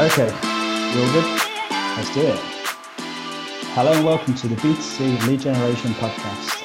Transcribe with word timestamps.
Okay, 0.00 0.26
you 0.26 1.02
all 1.02 1.12
good? 1.12 1.40
Let's 1.70 2.12
do 2.12 2.22
it. 2.22 2.40
Hello 3.76 3.92
and 3.92 4.04
welcome 4.04 4.34
to 4.34 4.48
the 4.48 4.56
B2C 4.56 5.24
Lead 5.28 5.38
Generation 5.38 5.92
Podcast. 5.92 6.64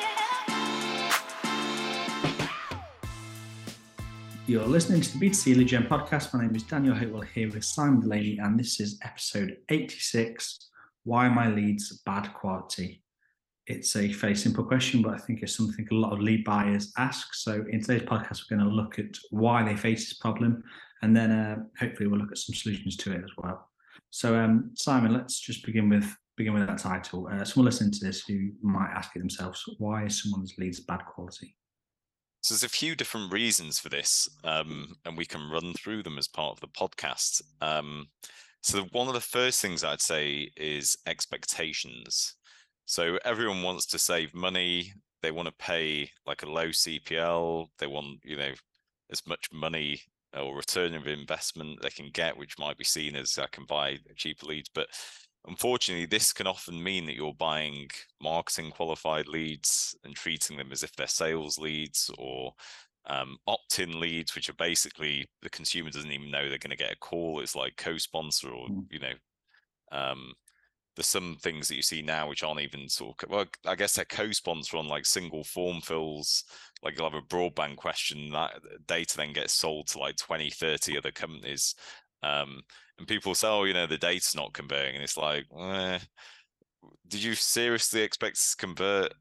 You're 4.47 4.65
listening 4.65 5.01
to 5.01 5.15
the 5.15 5.29
B2C 5.29 5.57
Lead 5.57 5.67
Gen 5.67 5.83
Podcast. 5.83 6.33
My 6.33 6.41
name 6.41 6.55
is 6.55 6.63
Daniel 6.63 6.95
Hopewell 6.95 7.21
here 7.21 7.51
with 7.51 7.63
Simon 7.63 7.99
Delaney, 7.99 8.39
and 8.39 8.59
this 8.59 8.79
is 8.79 8.97
episode 9.03 9.57
86 9.69 10.67
Why 11.03 11.27
are 11.27 11.29
my 11.29 11.51
leads 11.51 12.01
bad 12.07 12.33
quality? 12.33 13.03
It's 13.67 13.95
a 13.95 14.11
very 14.11 14.33
simple 14.33 14.63
question, 14.63 15.03
but 15.03 15.13
I 15.13 15.17
think 15.19 15.43
it's 15.43 15.55
something 15.55 15.87
a 15.91 15.93
lot 15.93 16.13
of 16.13 16.19
lead 16.19 16.43
buyers 16.43 16.91
ask. 16.97 17.35
So, 17.35 17.63
in 17.69 17.83
today's 17.83 18.07
podcast, 18.07 18.49
we're 18.49 18.57
going 18.57 18.67
to 18.67 18.75
look 18.75 18.97
at 18.97 19.15
why 19.29 19.63
they 19.63 19.75
face 19.75 20.09
this 20.09 20.17
problem 20.17 20.63
and 21.01 21.15
then 21.15 21.31
uh, 21.31 21.57
hopefully 21.79 22.07
we'll 22.07 22.19
look 22.19 22.31
at 22.31 22.37
some 22.37 22.55
solutions 22.55 22.95
to 22.97 23.11
it 23.11 23.23
as 23.23 23.31
well. 23.37 23.69
So, 24.11 24.35
um, 24.35 24.71
Simon, 24.75 25.13
let's 25.13 25.39
just 25.39 25.65
begin 25.65 25.89
with 25.89 26.15
begin 26.35 26.53
with 26.53 26.65
that 26.67 26.77
title. 26.77 27.27
Uh, 27.31 27.43
someone 27.43 27.65
listening 27.65 27.91
to 27.91 28.05
this 28.05 28.23
who 28.25 28.49
might 28.61 28.91
ask 28.95 29.15
it 29.15 29.19
themselves: 29.19 29.63
Why 29.77 30.05
is 30.05 30.21
someone's 30.21 30.55
leads 30.57 30.79
bad 30.79 31.01
quality? 31.05 31.55
So 32.41 32.53
there's 32.53 32.63
a 32.63 32.69
few 32.69 32.95
different 32.95 33.33
reasons 33.33 33.79
for 33.79 33.89
this, 33.89 34.29
um, 34.45 34.95
and 35.05 35.17
we 35.17 35.25
can 35.25 35.49
run 35.49 35.73
through 35.73 36.03
them 36.03 36.17
as 36.17 36.27
part 36.27 36.53
of 36.53 36.61
the 36.61 36.67
podcast. 36.67 37.41
Um, 37.61 38.07
so 38.61 38.83
one 38.91 39.07
of 39.07 39.13
the 39.13 39.19
first 39.19 39.61
things 39.61 39.83
I'd 39.83 40.01
say 40.01 40.49
is 40.55 40.97
expectations. 41.05 42.35
So 42.85 43.19
everyone 43.25 43.61
wants 43.61 43.85
to 43.87 43.99
save 43.99 44.33
money. 44.33 44.93
They 45.21 45.31
want 45.31 45.47
to 45.47 45.53
pay 45.53 46.09
like 46.25 46.43
a 46.43 46.49
low 46.49 46.69
CPL. 46.69 47.67
They 47.77 47.87
want, 47.87 48.19
you 48.23 48.37
know, 48.37 48.53
as 49.11 49.21
much 49.27 49.47
money 49.51 50.01
or 50.35 50.55
return 50.55 50.93
of 50.93 51.07
investment 51.07 51.81
they 51.81 51.89
can 51.89 52.09
get, 52.13 52.37
which 52.37 52.59
might 52.59 52.77
be 52.77 52.83
seen 52.83 53.15
as 53.15 53.37
I 53.37 53.47
can 53.51 53.65
buy 53.65 53.97
cheaper 54.15 54.45
leads. 54.45 54.69
But 54.73 54.87
unfortunately, 55.47 56.05
this 56.05 56.33
can 56.33 56.47
often 56.47 56.81
mean 56.81 57.05
that 57.05 57.15
you're 57.15 57.33
buying 57.33 57.89
marketing 58.21 58.71
qualified 58.71 59.27
leads 59.27 59.95
and 60.03 60.15
treating 60.15 60.57
them 60.57 60.71
as 60.71 60.83
if 60.83 60.95
they're 60.95 61.07
sales 61.07 61.57
leads 61.57 62.11
or 62.17 62.53
um, 63.07 63.37
opt-in 63.47 63.99
leads, 63.99 64.35
which 64.35 64.49
are 64.49 64.53
basically 64.53 65.27
the 65.41 65.49
consumer 65.49 65.89
doesn't 65.89 66.11
even 66.11 66.29
know 66.29 66.47
they're 66.47 66.57
going 66.57 66.69
to 66.69 66.77
get 66.77 66.93
a 66.93 66.97
call. 66.97 67.39
It's 67.39 67.55
like 67.55 67.75
co-sponsor 67.77 68.49
or 68.49 68.67
mm. 68.67 68.85
you 68.91 68.99
know 68.99 69.13
um, 69.91 70.33
there's 70.95 71.07
some 71.07 71.37
things 71.41 71.67
that 71.67 71.75
you 71.75 71.81
see 71.81 72.01
now 72.01 72.27
which 72.27 72.43
aren't 72.43 72.59
even 72.59 72.89
sort 72.89 73.21
of 73.23 73.29
well 73.29 73.45
i 73.65 73.75
guess 73.75 73.95
they're 73.95 74.05
co-sponsor 74.05 74.77
on 74.77 74.87
like 74.87 75.05
single 75.05 75.43
form 75.43 75.81
fills 75.81 76.43
like 76.83 76.97
you'll 76.97 77.09
have 77.09 77.17
a 77.17 77.33
broadband 77.33 77.75
question 77.75 78.31
that 78.31 78.59
data 78.87 79.17
then 79.17 79.33
gets 79.33 79.53
sold 79.53 79.87
to 79.87 79.99
like 79.99 80.15
20 80.17 80.49
30 80.49 80.97
other 80.97 81.11
companies 81.11 81.75
um, 82.21 82.61
and 82.97 83.07
people 83.07 83.33
say 83.33 83.47
oh 83.47 83.63
you 83.63 83.73
know 83.73 83.87
the 83.87 83.97
data's 83.97 84.35
not 84.35 84.53
converting 84.53 84.95
and 84.95 85.03
it's 85.03 85.17
like 85.17 85.45
eh, 85.57 85.99
did 87.07 87.23
you 87.23 87.33
seriously 87.33 88.01
expect 88.01 88.35
to 88.35 88.57
convert 88.57 89.13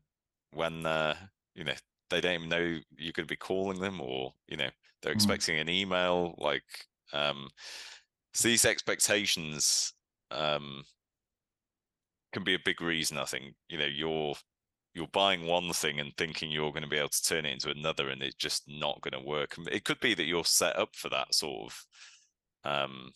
when 0.53 0.85
uh, 0.85 1.15
you 1.55 1.65
know 1.65 1.75
they 2.11 2.21
don't 2.21 2.35
even 2.35 2.49
know 2.49 2.79
you're 2.97 3.13
going 3.13 3.27
to 3.27 3.33
be 3.33 3.37
calling 3.37 3.81
them 3.81 4.01
or 4.01 4.33
you 4.49 4.57
know 4.57 4.69
they're 5.03 5.13
mm. 5.13 5.17
expecting 5.17 5.59
an 5.59 5.69
email 5.69 6.35
like 6.39 6.63
um 7.13 7.49
so 8.35 8.49
these 8.49 8.65
expectations 8.65 9.93
um 10.31 10.83
can 12.33 12.45
be 12.45 12.55
a 12.55 12.61
big 12.65 12.81
reason. 12.81 13.19
I 13.19 13.25
think 13.25 13.55
you 13.69 13.79
know 13.79 13.87
you're 13.87 14.35
you're 14.95 15.09
buying 15.09 15.47
one 15.47 15.73
thing 15.73 16.01
and 16.01 16.13
thinking 16.17 16.51
you're 16.51 16.73
going 16.73 16.83
to 16.83 16.89
be 16.89 16.99
able 16.99 17.09
to 17.09 17.23
turn 17.23 17.47
it 17.47 17.53
into 17.53 17.71
another, 17.71 18.09
and 18.09 18.23
it's 18.23 18.35
just 18.35 18.65
not 18.67 19.01
going 19.01 19.21
to 19.21 19.29
work. 19.29 19.55
It 19.71 19.85
could 19.85 20.01
be 20.01 20.15
that 20.15 20.27
you're 20.27 20.45
set 20.45 20.77
up 20.77 20.91
for 20.95 21.09
that 21.11 21.35
sort 21.35 21.73
of 21.73 21.87
um, 22.65 23.13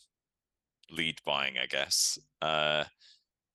lead 0.90 1.20
buying, 1.24 1.54
I 1.62 1.66
guess, 1.66 2.18
uh, 2.40 2.84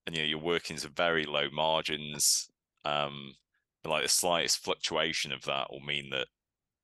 and 0.06 0.16
you 0.16 0.22
know 0.22 0.28
you're 0.28 0.40
working 0.40 0.78
to 0.78 0.90
very 0.90 1.26
low 1.26 1.48
margins. 1.52 2.50
Um, 2.86 3.36
like 3.86 4.04
the 4.04 4.10
slightest 4.10 4.64
fluctuation 4.64 5.32
of 5.32 5.44
that 5.46 5.72
will 5.72 5.80
mean 5.80 6.10
that 6.10 6.28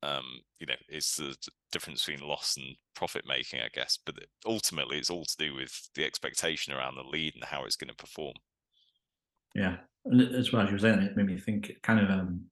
um, 0.02 0.24
you 0.58 0.66
know 0.66 0.74
it's 0.88 1.16
the 1.16 1.36
difference 1.72 2.04
between 2.04 2.26
loss 2.26 2.56
and 2.56 2.76
profit 2.94 3.24
making, 3.26 3.60
I 3.60 3.68
guess. 3.72 3.98
But 4.04 4.16
ultimately, 4.46 4.98
it's 4.98 5.10
all 5.10 5.24
to 5.24 5.36
do 5.36 5.54
with 5.54 5.90
the 5.94 6.04
expectation 6.04 6.72
around 6.72 6.96
the 6.96 7.02
lead 7.02 7.34
and 7.34 7.44
how 7.44 7.64
it's 7.64 7.76
going 7.76 7.90
to 7.90 7.96
perform. 7.96 8.34
Yeah, 9.54 9.76
and 10.04 10.20
as 10.34 10.52
well 10.52 10.62
as 10.62 10.68
you 10.68 10.74
were 10.74 10.78
saying, 10.78 11.00
it 11.00 11.16
made 11.16 11.26
me 11.26 11.38
think 11.38 11.72
kind 11.82 12.00
of 12.00 12.10
um, 12.10 12.44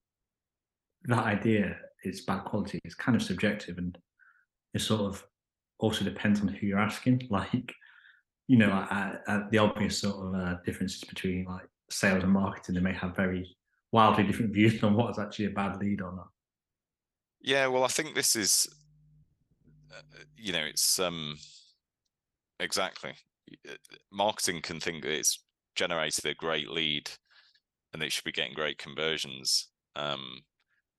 that 1.05 1.25
idea 1.25 1.77
is 2.05 2.23
bad 2.23 2.45
quality. 2.45 2.79
It's 2.85 2.95
kind 2.95 3.17
of 3.17 3.23
subjective, 3.23 3.79
and 3.79 3.97
it 4.75 4.81
sort 4.81 5.03
of 5.03 5.25
also 5.79 6.05
depends 6.05 6.41
on 6.41 6.49
who 6.49 6.67
you're 6.67 6.79
asking. 6.79 7.27
Like, 7.31 7.73
you 8.49 8.57
know, 8.57 8.71
I, 8.71 9.17
I, 9.27 9.43
the 9.51 9.59
obvious 9.59 9.99
sort 9.99 10.17
of 10.17 10.35
uh, 10.35 10.57
differences 10.65 11.03
between 11.05 11.45
like 11.45 11.67
sales 11.91 12.23
and 12.23 12.33
marketing, 12.33 12.75
they 12.75 12.81
may 12.81 12.93
have 12.93 13.17
very 13.17 13.57
wildly 13.93 14.25
different 14.25 14.53
views 14.55 14.83
on 14.83 14.95
what 14.95 15.11
is 15.11 15.19
actually 15.19 15.47
a 15.47 15.51
bad 15.51 15.79
lead 15.79 16.01
or 16.01 16.13
not. 16.15 16.29
Yeah, 17.41 17.67
well, 17.67 17.85
I 17.85 17.89
think 17.89 18.15
this 18.15 18.37
is, 18.37 18.69
uh, 19.93 20.23
you 20.37 20.53
know, 20.53 20.65
it's 20.65 20.99
um 20.99 21.37
exactly 22.61 23.15
uh, 23.69 23.75
marketing 24.13 24.63
can 24.63 24.79
think 24.81 25.05
it's 25.05 25.41
generated 25.75 26.27
a 26.27 26.35
great 26.35 26.69
lead 26.69 27.11
and 27.93 28.01
they 28.01 28.09
should 28.09 28.25
be 28.25 28.33
getting 28.33 28.55
great 28.55 28.79
conversions. 28.79 29.69
Um, 29.97 30.43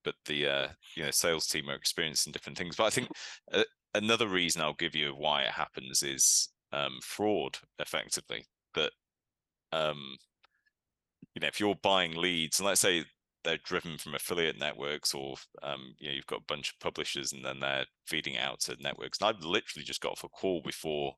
but 0.03 0.15
the 0.25 0.47
uh, 0.47 0.67
you 0.95 1.03
know 1.03 1.11
sales 1.11 1.47
team 1.47 1.69
are 1.69 1.75
experiencing 1.75 2.33
different 2.33 2.57
things. 2.57 2.75
But 2.75 2.85
I 2.85 2.89
think 2.89 3.09
uh, 3.51 3.63
another 3.93 4.27
reason 4.27 4.61
I'll 4.61 4.73
give 4.73 4.95
you 4.95 5.11
why 5.11 5.43
it 5.43 5.51
happens 5.51 6.03
is 6.03 6.49
um, 6.71 6.99
fraud, 7.01 7.57
effectively. 7.79 8.45
That 8.75 8.91
um, 9.71 10.17
you 11.33 11.41
know 11.41 11.47
if 11.47 11.59
you're 11.59 11.75
buying 11.81 12.15
leads, 12.15 12.59
and 12.59 12.67
let's 12.67 12.81
say 12.81 13.05
they're 13.43 13.57
driven 13.63 13.97
from 13.97 14.15
affiliate 14.15 14.59
networks, 14.59 15.13
or 15.13 15.35
um, 15.63 15.95
you 15.99 16.09
know 16.09 16.15
you've 16.15 16.27
got 16.27 16.41
a 16.41 16.47
bunch 16.47 16.69
of 16.69 16.79
publishers, 16.79 17.31
and 17.33 17.43
then 17.43 17.59
they're 17.59 17.85
feeding 18.05 18.37
out 18.37 18.59
to 18.61 18.75
networks. 18.81 19.19
And 19.19 19.29
I've 19.29 19.43
literally 19.43 19.85
just 19.85 20.01
got 20.01 20.13
off 20.13 20.23
a 20.23 20.29
call 20.29 20.61
before 20.61 21.15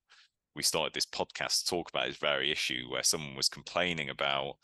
we 0.55 0.63
started 0.63 0.93
this 0.93 1.05
podcast 1.05 1.63
to 1.63 1.69
talk 1.69 1.89
about 1.89 2.07
this 2.07 2.17
very 2.17 2.51
issue 2.51 2.85
where 2.89 3.03
someone 3.03 3.35
was 3.35 3.49
complaining 3.49 4.09
about 4.09 4.55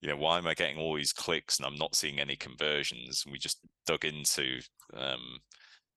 you 0.00 0.08
know 0.08 0.16
why 0.16 0.38
am 0.38 0.46
i 0.46 0.54
getting 0.54 0.78
all 0.78 0.94
these 0.94 1.12
clicks 1.12 1.58
and 1.58 1.66
i'm 1.66 1.76
not 1.76 1.94
seeing 1.94 2.20
any 2.20 2.36
conversions? 2.36 3.22
And 3.24 3.32
we 3.32 3.38
just 3.38 3.58
dug 3.86 4.04
into 4.04 4.60
um, 4.94 5.38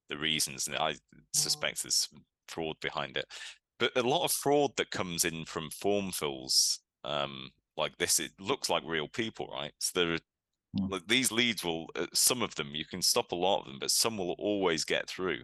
the 0.10 0.18
reasons 0.18 0.68
and 0.68 0.76
i 0.78 0.96
suspect 1.34 1.84
there's 1.84 2.10
fraud 2.48 2.76
behind 2.82 3.18
it. 3.18 3.26
But 3.80 3.98
a 3.98 4.04
lot 4.04 4.24
of 4.24 4.32
fraud 4.32 4.72
that 4.78 4.92
comes 4.92 5.26
in 5.26 5.46
from 5.46 5.70
form 5.72 6.12
fills 6.12 6.80
um, 7.04 7.50
like 7.76 7.98
this 7.98 8.20
it 8.20 8.32
looks 8.40 8.70
like 8.70 8.84
real 8.86 9.08
people 9.08 9.50
right? 9.52 9.74
So 9.80 10.00
there 10.00 10.14
are 10.14 10.18
mm. 10.80 10.92
like 10.92 11.08
these 11.08 11.32
leads 11.32 11.64
will 11.64 11.88
uh, 11.96 12.08
some 12.14 12.42
of 12.42 12.56
them 12.56 12.72
you 12.74 12.86
can 12.86 13.02
stop 13.02 13.32
a 13.32 13.36
lot 13.36 13.62
of 13.62 13.66
them 13.66 13.78
but 13.80 13.92
some 13.92 14.18
will 14.18 14.36
always 14.38 14.86
get 14.86 15.10
through 15.10 15.40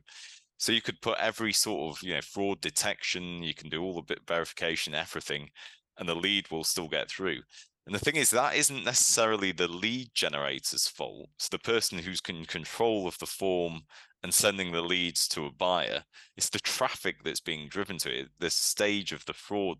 so 0.59 0.73
you 0.73 0.81
could 0.81 1.01
put 1.01 1.17
every 1.17 1.53
sort 1.53 1.95
of 1.95 2.03
you 2.03 2.13
know 2.13 2.21
fraud 2.21 2.61
detection, 2.61 3.41
you 3.41 3.55
can 3.55 3.69
do 3.69 3.81
all 3.81 3.95
the 3.95 4.01
bit 4.01 4.19
verification, 4.27 4.93
everything, 4.93 5.49
and 5.97 6.07
the 6.07 6.15
lead 6.15 6.51
will 6.51 6.65
still 6.65 6.89
get 6.89 7.09
through. 7.09 7.39
And 7.85 7.95
the 7.95 7.99
thing 7.99 8.17
is, 8.17 8.29
that 8.31 8.55
isn't 8.55 8.83
necessarily 8.83 9.51
the 9.51 9.69
lead 9.69 10.09
generator's 10.13 10.87
fault. 10.87 11.29
It's 11.37 11.49
the 11.49 11.57
person 11.57 11.97
who's 11.97 12.21
in 12.27 12.45
control 12.45 13.07
of 13.07 13.17
the 13.17 13.25
form 13.25 13.81
and 14.21 14.33
sending 14.33 14.71
the 14.71 14.81
leads 14.81 15.27
to 15.29 15.45
a 15.45 15.51
buyer. 15.51 16.03
It's 16.35 16.49
the 16.49 16.59
traffic 16.59 17.23
that's 17.23 17.39
being 17.39 17.69
driven 17.69 17.97
to 17.99 18.11
it. 18.11 18.27
The 18.37 18.49
stage 18.49 19.13
of 19.13 19.25
the 19.25 19.33
fraud 19.33 19.77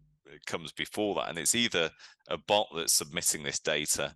comes 0.47 0.72
before 0.72 1.13
that, 1.16 1.29
and 1.29 1.38
it's 1.38 1.56
either 1.56 1.91
a 2.29 2.38
bot 2.38 2.67
that's 2.73 2.94
submitting 2.94 3.44
this 3.44 3.59
data, 3.59 4.16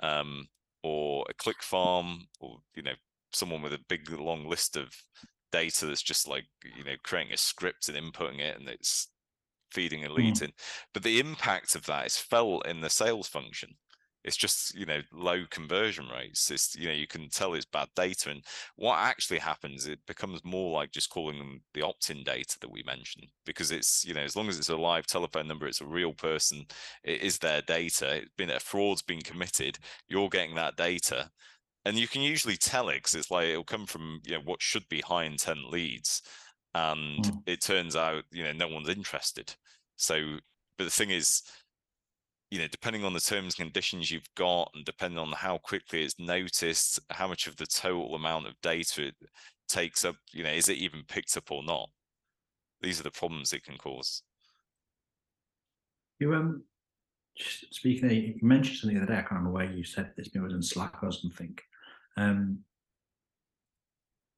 um, 0.00 0.46
or 0.84 1.26
a 1.28 1.34
click 1.34 1.62
farm, 1.62 2.28
or 2.38 2.58
you 2.76 2.82
know 2.84 2.94
someone 3.32 3.62
with 3.62 3.72
a 3.72 3.84
big 3.88 4.08
long 4.10 4.48
list 4.48 4.76
of 4.76 4.94
data 5.54 5.86
that's 5.86 6.02
just 6.02 6.26
like 6.26 6.46
you 6.76 6.82
know 6.82 6.96
creating 7.04 7.32
a 7.32 7.36
script 7.36 7.88
and 7.88 7.96
inputting 7.96 8.40
it 8.40 8.58
and 8.58 8.68
it's 8.68 9.08
feeding 9.70 10.04
a 10.04 10.12
lead 10.12 10.34
mm. 10.34 10.42
in. 10.42 10.52
But 10.92 11.04
the 11.04 11.20
impact 11.20 11.76
of 11.76 11.86
that 11.86 12.06
is 12.06 12.16
felt 12.16 12.66
in 12.66 12.80
the 12.80 12.90
sales 12.90 13.28
function. 13.28 13.76
It's 14.24 14.36
just 14.36 14.74
you 14.74 14.84
know 14.84 15.00
low 15.12 15.44
conversion 15.50 16.08
rates. 16.08 16.50
It's 16.50 16.74
you 16.74 16.88
know 16.88 16.94
you 16.94 17.06
can 17.06 17.28
tell 17.28 17.54
it's 17.54 17.66
bad 17.66 17.88
data 17.94 18.30
and 18.30 18.42
what 18.74 18.98
actually 18.98 19.38
happens 19.38 19.86
it 19.86 20.00
becomes 20.08 20.42
more 20.44 20.72
like 20.72 20.90
just 20.90 21.10
calling 21.10 21.38
them 21.38 21.60
the 21.72 21.82
opt-in 21.82 22.24
data 22.24 22.56
that 22.60 22.72
we 22.72 22.82
mentioned 22.84 23.26
because 23.46 23.70
it's 23.70 24.04
you 24.04 24.14
know 24.14 24.22
as 24.22 24.34
long 24.34 24.48
as 24.48 24.58
it's 24.58 24.70
a 24.70 24.76
live 24.76 25.06
telephone 25.06 25.46
number 25.46 25.66
it's 25.66 25.82
a 25.82 25.86
real 25.86 26.14
person 26.14 26.64
it 27.02 27.20
is 27.20 27.38
their 27.38 27.60
data 27.60 28.16
it's 28.16 28.30
been 28.38 28.50
a 28.50 28.58
fraud's 28.58 29.02
been 29.02 29.20
committed 29.20 29.78
you're 30.08 30.30
getting 30.30 30.54
that 30.54 30.76
data 30.76 31.30
and 31.84 31.98
you 31.98 32.08
can 32.08 32.22
usually 32.22 32.56
tell 32.56 32.88
it 32.88 32.96
because 32.96 33.14
it's 33.14 33.30
like 33.30 33.48
it'll 33.48 33.64
come 33.64 33.86
from 33.86 34.20
you 34.24 34.32
know 34.32 34.42
what 34.44 34.62
should 34.62 34.88
be 34.88 35.00
high 35.00 35.24
intent 35.24 35.70
leads 35.70 36.22
and 36.74 37.24
mm. 37.24 37.42
it 37.46 37.60
turns 37.60 37.96
out 37.96 38.24
you 38.30 38.42
know 38.42 38.52
no 38.52 38.68
one's 38.68 38.88
interested 38.88 39.54
so 39.96 40.36
but 40.78 40.84
the 40.84 40.90
thing 40.90 41.10
is 41.10 41.42
you 42.50 42.58
know 42.58 42.68
depending 42.68 43.04
on 43.04 43.12
the 43.12 43.20
terms 43.20 43.58
and 43.58 43.66
conditions 43.66 44.10
you've 44.10 44.34
got 44.36 44.70
and 44.74 44.84
depending 44.84 45.18
on 45.18 45.32
how 45.32 45.58
quickly 45.58 46.02
it's 46.02 46.18
noticed 46.18 47.00
how 47.10 47.28
much 47.28 47.46
of 47.46 47.56
the 47.56 47.66
total 47.66 48.14
amount 48.14 48.46
of 48.46 48.54
data 48.62 49.06
it 49.06 49.14
takes 49.68 50.04
up 50.04 50.16
you 50.32 50.42
know 50.42 50.50
is 50.50 50.68
it 50.68 50.78
even 50.78 51.02
picked 51.08 51.36
up 51.36 51.50
or 51.50 51.62
not 51.62 51.88
these 52.80 53.00
are 53.00 53.04
the 53.04 53.10
problems 53.10 53.52
it 53.52 53.64
can 53.64 53.76
cause 53.78 54.22
You 56.20 56.34
um, 56.34 56.62
speaking, 57.70 58.04
of, 58.04 58.12
you 58.12 58.34
mentioned 58.42 58.78
something 58.78 58.96
the 58.96 59.02
other 59.02 59.12
day. 59.12 59.18
I 59.18 59.22
can't 59.22 59.32
remember 59.32 59.50
where 59.50 59.70
you 59.70 59.84
said 59.84 60.12
this. 60.16 60.28
It 60.32 60.40
was 60.40 60.52
in 60.52 60.62
Slack 60.62 61.02
or 61.02 61.12
something. 61.12 61.56
Um, 62.16 62.60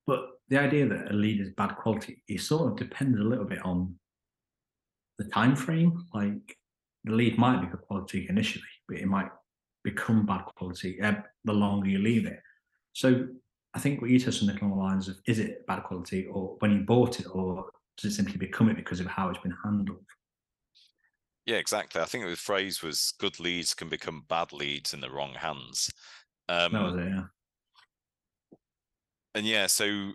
but 0.06 0.30
the 0.48 0.60
idea 0.60 0.86
that 0.88 1.10
a 1.10 1.14
lead 1.14 1.40
is 1.40 1.50
bad 1.56 1.76
quality, 1.76 2.22
it 2.28 2.40
sort 2.40 2.70
of 2.70 2.78
depends 2.78 3.18
a 3.18 3.24
little 3.24 3.44
bit 3.44 3.64
on 3.64 3.96
the 5.18 5.24
time 5.24 5.56
frame. 5.56 6.04
Like 6.14 6.56
the 7.04 7.12
lead 7.12 7.38
might 7.38 7.60
be 7.60 7.66
good 7.66 7.82
quality 7.82 8.26
initially, 8.28 8.64
but 8.88 8.98
it 8.98 9.06
might 9.06 9.30
become 9.82 10.26
bad 10.26 10.44
quality 10.56 11.00
uh, 11.00 11.14
the 11.44 11.52
longer 11.52 11.88
you 11.88 11.98
leave 11.98 12.26
it. 12.26 12.40
So 12.92 13.26
I 13.74 13.78
think 13.78 14.00
what 14.00 14.10
you 14.10 14.18
said 14.18 14.34
something 14.34 14.58
along 14.58 14.70
the 14.70 14.82
lines 14.82 15.08
of 15.08 15.18
is 15.26 15.38
it 15.38 15.66
bad 15.66 15.84
quality 15.84 16.26
or 16.26 16.56
when 16.60 16.72
you 16.72 16.80
bought 16.80 17.20
it 17.20 17.26
or 17.32 17.70
does 17.96 18.12
it 18.12 18.14
simply 18.16 18.36
become 18.36 18.68
it 18.68 18.76
because 18.76 19.00
of 19.00 19.06
how 19.06 19.28
it's 19.28 19.38
been 19.40 19.56
handled? 19.64 20.04
Yeah, 21.44 21.56
exactly. 21.56 22.00
I 22.00 22.06
think 22.06 22.24
the 22.24 22.36
phrase 22.36 22.82
was 22.82 23.14
good 23.20 23.38
leads 23.38 23.74
can 23.74 23.88
become 23.88 24.24
bad 24.28 24.52
leads 24.52 24.92
in 24.92 25.00
the 25.00 25.10
wrong 25.10 25.34
hands. 25.34 25.90
Um, 26.48 26.72
that 26.72 26.82
was 26.82 26.96
it, 26.96 27.08
yeah. 27.08 27.24
And 29.36 29.46
yeah, 29.46 29.66
so 29.66 30.12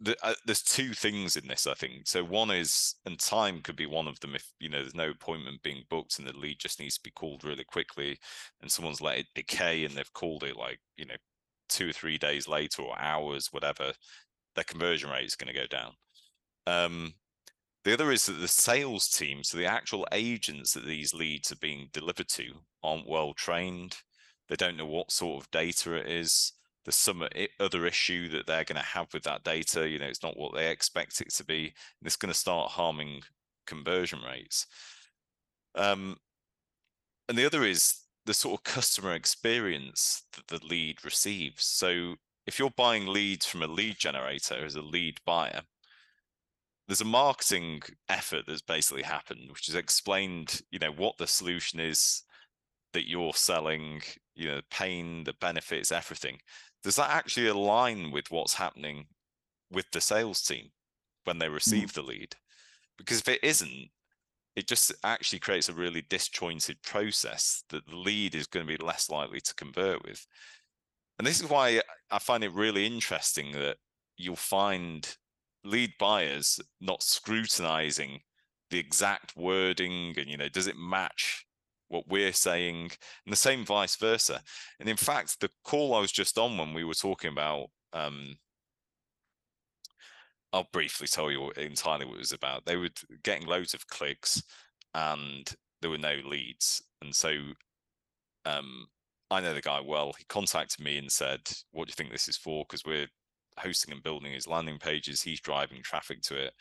the, 0.00 0.16
uh, 0.22 0.34
there's 0.44 0.62
two 0.62 0.92
things 0.92 1.36
in 1.36 1.48
this, 1.48 1.66
I 1.66 1.74
think. 1.74 2.06
So 2.06 2.22
one 2.22 2.50
is, 2.50 2.96
and 3.06 3.18
time 3.18 3.62
could 3.62 3.76
be 3.76 3.86
one 3.86 4.06
of 4.06 4.20
them. 4.20 4.34
If 4.34 4.44
you 4.60 4.68
know, 4.68 4.82
there's 4.82 4.94
no 4.94 5.10
appointment 5.10 5.62
being 5.62 5.84
booked, 5.88 6.18
and 6.18 6.28
the 6.28 6.36
lead 6.36 6.58
just 6.60 6.78
needs 6.78 6.96
to 6.96 7.02
be 7.02 7.10
called 7.10 7.42
really 7.42 7.64
quickly, 7.64 8.18
and 8.60 8.70
someone's 8.70 9.00
let 9.00 9.18
it 9.18 9.26
decay, 9.34 9.84
and 9.84 9.94
they've 9.94 10.12
called 10.12 10.44
it 10.44 10.56
like 10.58 10.78
you 10.98 11.06
know, 11.06 11.16
two 11.70 11.88
or 11.90 11.92
three 11.92 12.18
days 12.18 12.46
later 12.46 12.82
or 12.82 13.00
hours, 13.00 13.48
whatever, 13.50 13.92
their 14.56 14.64
conversion 14.64 15.10
rate 15.10 15.24
is 15.24 15.36
going 15.36 15.52
to 15.52 15.58
go 15.58 15.66
down. 15.66 15.92
Um, 16.66 17.14
the 17.84 17.94
other 17.94 18.12
is 18.12 18.26
that 18.26 18.34
the 18.34 18.48
sales 18.48 19.08
team, 19.08 19.42
so 19.42 19.56
the 19.56 19.66
actual 19.66 20.06
agents 20.12 20.74
that 20.74 20.84
these 20.84 21.14
leads 21.14 21.50
are 21.50 21.56
being 21.56 21.88
delivered 21.94 22.28
to, 22.30 22.52
aren't 22.82 23.08
well 23.08 23.32
trained. 23.32 23.96
They 24.50 24.56
don't 24.56 24.76
know 24.76 24.86
what 24.86 25.12
sort 25.12 25.42
of 25.42 25.50
data 25.50 25.94
it 25.94 26.06
is. 26.06 26.52
There's 26.90 26.96
some 26.96 27.22
other 27.60 27.86
issue 27.86 28.28
that 28.30 28.48
they're 28.48 28.64
going 28.64 28.74
to 28.74 28.82
have 28.82 29.14
with 29.14 29.22
that 29.22 29.44
data. 29.44 29.88
You 29.88 30.00
know, 30.00 30.06
it's 30.06 30.24
not 30.24 30.36
what 30.36 30.52
they 30.52 30.72
expect 30.72 31.20
it 31.20 31.32
to 31.34 31.44
be. 31.44 31.66
And 31.66 32.06
it's 32.06 32.16
going 32.16 32.32
to 32.32 32.38
start 32.38 32.72
harming 32.72 33.22
conversion 33.64 34.18
rates. 34.26 34.66
Um, 35.76 36.16
and 37.28 37.38
the 37.38 37.46
other 37.46 37.62
is 37.62 38.00
the 38.26 38.34
sort 38.34 38.58
of 38.58 38.64
customer 38.64 39.12
experience 39.12 40.24
that 40.34 40.48
the 40.48 40.66
lead 40.66 41.04
receives. 41.04 41.64
So 41.64 42.16
if 42.48 42.58
you're 42.58 42.72
buying 42.76 43.06
leads 43.06 43.46
from 43.46 43.62
a 43.62 43.68
lead 43.68 43.96
generator 43.96 44.56
as 44.64 44.74
a 44.74 44.82
lead 44.82 45.20
buyer, 45.24 45.62
there's 46.88 47.02
a 47.02 47.04
marketing 47.04 47.82
effort 48.08 48.46
that's 48.48 48.62
basically 48.62 49.04
happened, 49.04 49.48
which 49.52 49.66
has 49.66 49.76
explained, 49.76 50.60
you 50.72 50.80
know, 50.80 50.90
what 50.90 51.18
the 51.18 51.28
solution 51.28 51.78
is 51.78 52.24
that 52.94 53.08
you're 53.08 53.32
selling, 53.32 54.02
you 54.34 54.48
know, 54.48 54.60
pain, 54.72 55.22
the 55.22 55.34
benefits, 55.40 55.92
everything. 55.92 56.38
Does 56.82 56.96
that 56.96 57.10
actually 57.10 57.48
align 57.48 58.10
with 58.10 58.30
what's 58.30 58.54
happening 58.54 59.06
with 59.70 59.90
the 59.92 60.00
sales 60.00 60.42
team 60.42 60.70
when 61.24 61.38
they 61.38 61.48
hmm. 61.48 61.54
receive 61.54 61.90
mm. 61.90 61.94
the 61.94 62.02
lead? 62.02 62.36
Because 62.96 63.20
if 63.20 63.28
it 63.28 63.44
isn't, 63.44 63.88
it 64.56 64.66
just 64.66 64.92
actually 65.04 65.38
creates 65.38 65.68
a 65.68 65.74
really 65.74 66.02
disjointed 66.08 66.82
process 66.82 67.64
that 67.70 67.86
the 67.86 67.96
lead 67.96 68.34
is 68.34 68.46
going 68.46 68.66
to 68.66 68.78
be 68.78 68.84
less 68.84 69.08
likely 69.08 69.40
to 69.40 69.54
convert 69.54 70.04
with. 70.04 70.26
And 71.18 71.26
this 71.26 71.40
is 71.40 71.48
why 71.48 71.80
I 72.10 72.18
find 72.18 72.42
it 72.42 72.52
really 72.52 72.86
interesting 72.86 73.52
that 73.52 73.76
you'll 74.16 74.36
find 74.36 75.16
lead 75.64 75.92
buyers 75.98 76.60
not 76.80 77.02
scrutinizing 77.02 78.20
the 78.70 78.78
exact 78.78 79.36
wording 79.36 80.14
and 80.16 80.28
you 80.28 80.36
know 80.36 80.48
does 80.48 80.66
it 80.66 80.76
match 80.76 81.44
what 81.90 82.08
we're 82.08 82.32
saying 82.32 82.90
and 83.24 83.32
the 83.32 83.36
same 83.36 83.64
vice 83.64 83.96
versa 83.96 84.40
and 84.78 84.88
in 84.88 84.96
fact 84.96 85.38
the 85.40 85.50
call 85.64 85.94
i 85.94 86.00
was 86.00 86.12
just 86.12 86.38
on 86.38 86.56
when 86.56 86.72
we 86.72 86.84
were 86.84 86.94
talking 86.94 87.30
about 87.30 87.66
um 87.92 88.34
i'll 90.52 90.68
briefly 90.72 91.06
tell 91.06 91.30
you 91.30 91.50
entirely 91.52 92.06
what 92.06 92.14
it 92.14 92.18
was 92.18 92.32
about 92.32 92.64
they 92.64 92.76
were 92.76 92.88
getting 93.22 93.46
loads 93.46 93.74
of 93.74 93.86
clicks 93.86 94.42
and 94.94 95.54
there 95.82 95.90
were 95.90 95.98
no 95.98 96.16
leads 96.24 96.82
and 97.02 97.14
so 97.14 97.30
um 98.46 98.86
i 99.30 99.40
know 99.40 99.54
the 99.54 99.60
guy 99.60 99.80
well 99.84 100.12
he 100.18 100.24
contacted 100.28 100.82
me 100.84 100.96
and 100.96 101.12
said 101.12 101.40
what 101.72 101.86
do 101.86 101.90
you 101.90 101.94
think 101.94 102.10
this 102.10 102.28
is 102.28 102.36
for 102.36 102.64
because 102.64 102.84
we're 102.84 103.06
hosting 103.60 103.92
and 103.92 104.02
building 104.02 104.32
his 104.32 104.46
landing 104.46 104.78
pages. 104.78 105.22
He's 105.22 105.40
driving 105.40 105.82
traffic 105.82 106.22
to 106.22 106.36
it. 106.36 106.52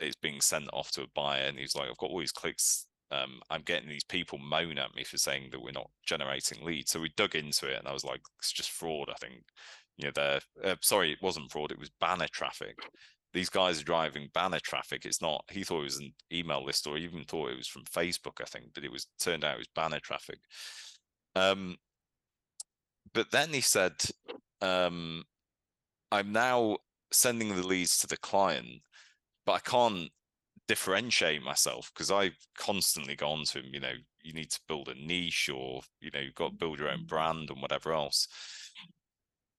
It's 0.00 0.16
being 0.16 0.40
sent 0.40 0.68
off 0.72 0.90
to 0.92 1.02
a 1.02 1.08
buyer, 1.14 1.44
and 1.44 1.58
he's 1.58 1.76
like, 1.76 1.88
"I've 1.88 1.98
got 1.98 2.10
all 2.10 2.18
these 2.18 2.32
clicks. 2.32 2.86
Um, 3.12 3.40
I'm 3.50 3.62
getting 3.62 3.88
these 3.88 4.04
people 4.04 4.38
moan 4.38 4.78
at 4.78 4.94
me 4.94 5.04
for 5.04 5.18
saying 5.18 5.50
that 5.50 5.62
we're 5.62 5.72
not 5.72 5.90
generating 6.06 6.64
leads." 6.64 6.90
So 6.90 7.00
we 7.00 7.12
dug 7.16 7.34
into 7.34 7.66
it, 7.68 7.78
and 7.78 7.88
I 7.88 7.92
was 7.92 8.04
like, 8.04 8.20
"It's 8.38 8.52
just 8.52 8.70
fraud." 8.70 9.08
I 9.10 9.14
think, 9.14 9.44
you 9.96 10.06
know, 10.06 10.12
they're 10.14 10.40
uh, 10.64 10.76
sorry, 10.80 11.12
it 11.12 11.22
wasn't 11.22 11.50
fraud. 11.52 11.72
It 11.72 11.78
was 11.78 11.90
banner 12.00 12.28
traffic. 12.32 12.76
These 13.34 13.50
guys 13.50 13.80
are 13.80 13.84
driving 13.84 14.28
banner 14.34 14.60
traffic. 14.60 15.04
It's 15.06 15.22
not. 15.22 15.44
He 15.50 15.64
thought 15.64 15.80
it 15.80 15.84
was 15.84 15.98
an 16.00 16.14
email 16.32 16.64
list, 16.64 16.86
or 16.86 16.98
even 16.98 17.24
thought 17.24 17.50
it 17.50 17.56
was 17.56 17.68
from 17.68 17.84
Facebook. 17.84 18.40
I 18.40 18.44
think, 18.44 18.66
but 18.74 18.84
it 18.84 18.92
was 18.92 19.06
turned 19.20 19.44
out 19.44 19.54
it 19.54 19.58
was 19.58 19.68
banner 19.74 20.00
traffic. 20.00 20.38
Um, 21.34 21.76
but 23.14 23.30
then 23.30 23.52
he 23.52 23.60
said, 23.60 23.92
um, 24.60 25.24
I'm 26.10 26.32
now 26.32 26.78
sending 27.10 27.54
the 27.54 27.66
leads 27.66 27.98
to 27.98 28.06
the 28.06 28.16
client, 28.16 28.82
but 29.44 29.52
I 29.52 29.58
can't 29.58 30.10
differentiate 30.72 31.42
myself 31.42 31.92
because 31.92 32.10
I 32.10 32.30
constantly 32.56 33.14
go 33.14 33.28
on 33.28 33.44
to 33.44 33.58
him, 33.58 33.66
you 33.74 33.80
know, 33.80 33.92
you 34.22 34.32
need 34.32 34.50
to 34.52 34.60
build 34.66 34.88
a 34.88 34.94
niche 34.94 35.50
or, 35.54 35.82
you 36.00 36.10
know, 36.14 36.20
you've 36.20 36.34
got 36.34 36.48
to 36.48 36.56
build 36.56 36.78
your 36.78 36.88
own 36.88 37.00
mm. 37.00 37.06
brand 37.06 37.50
and 37.50 37.60
whatever 37.60 37.92
else. 37.92 38.26